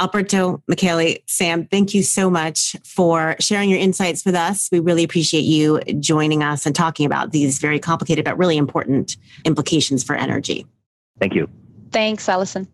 Alberto, 0.00 0.62
Michele, 0.66 1.16
Sam, 1.26 1.66
thank 1.66 1.92
you 1.92 2.02
so 2.02 2.30
much 2.30 2.74
for 2.84 3.36
sharing 3.38 3.68
your 3.68 3.78
insights 3.78 4.24
with 4.24 4.34
us. 4.34 4.68
We 4.72 4.80
really 4.80 5.04
appreciate 5.04 5.42
you 5.42 5.80
joining 6.00 6.42
us 6.42 6.64
and 6.64 6.74
talking 6.74 7.04
about 7.04 7.32
these 7.32 7.58
very 7.58 7.78
complicated 7.78 8.24
but 8.24 8.38
really 8.38 8.56
important 8.56 9.18
implications 9.44 10.02
for 10.02 10.16
energy. 10.16 10.66
Thank 11.18 11.34
you. 11.34 11.48
Thanks, 11.92 12.28
Allison. 12.28 12.66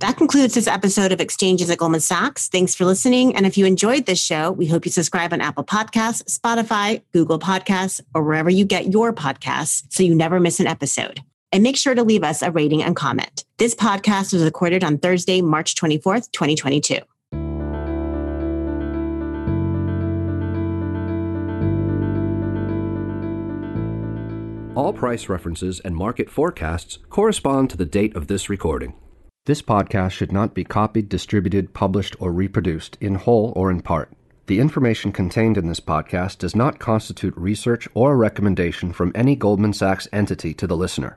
That 0.00 0.18
concludes 0.18 0.52
this 0.52 0.66
episode 0.66 1.12
of 1.12 1.22
Exchanges 1.22 1.70
at 1.70 1.78
Goldman 1.78 2.00
Sachs. 2.00 2.48
Thanks 2.48 2.74
for 2.74 2.84
listening. 2.84 3.34
And 3.34 3.46
if 3.46 3.56
you 3.56 3.64
enjoyed 3.64 4.04
this 4.04 4.20
show, 4.20 4.52
we 4.52 4.66
hope 4.66 4.84
you 4.84 4.92
subscribe 4.92 5.32
on 5.32 5.40
Apple 5.40 5.64
Podcasts, 5.64 6.38
Spotify, 6.38 7.02
Google 7.14 7.38
Podcasts, 7.38 8.02
or 8.14 8.22
wherever 8.22 8.50
you 8.50 8.66
get 8.66 8.92
your 8.92 9.14
podcasts 9.14 9.84
so 9.88 10.02
you 10.02 10.14
never 10.14 10.38
miss 10.38 10.60
an 10.60 10.66
episode. 10.66 11.22
And 11.56 11.62
make 11.62 11.78
sure 11.78 11.94
to 11.94 12.04
leave 12.04 12.22
us 12.22 12.42
a 12.42 12.50
rating 12.50 12.82
and 12.82 12.94
comment. 12.94 13.46
This 13.56 13.74
podcast 13.74 14.34
was 14.34 14.44
recorded 14.44 14.84
on 14.84 14.98
Thursday, 14.98 15.40
March 15.40 15.74
24th, 15.74 16.30
2022. 16.30 16.98
All 24.74 24.92
price 24.92 25.30
references 25.30 25.80
and 25.80 25.96
market 25.96 26.28
forecasts 26.28 26.98
correspond 27.08 27.70
to 27.70 27.78
the 27.78 27.86
date 27.86 28.14
of 28.14 28.26
this 28.26 28.50
recording. 28.50 28.92
This 29.46 29.62
podcast 29.62 30.10
should 30.10 30.32
not 30.32 30.52
be 30.52 30.62
copied, 30.62 31.08
distributed, 31.08 31.72
published, 31.72 32.16
or 32.20 32.34
reproduced 32.34 32.98
in 33.00 33.14
whole 33.14 33.54
or 33.56 33.70
in 33.70 33.80
part. 33.80 34.12
The 34.46 34.60
information 34.60 35.10
contained 35.10 35.56
in 35.56 35.68
this 35.68 35.80
podcast 35.80 36.36
does 36.36 36.54
not 36.54 36.78
constitute 36.78 37.34
research 37.34 37.88
or 37.94 38.12
a 38.12 38.16
recommendation 38.16 38.92
from 38.92 39.10
any 39.14 39.34
Goldman 39.34 39.72
Sachs 39.72 40.06
entity 40.12 40.52
to 40.52 40.66
the 40.66 40.76
listener. 40.76 41.16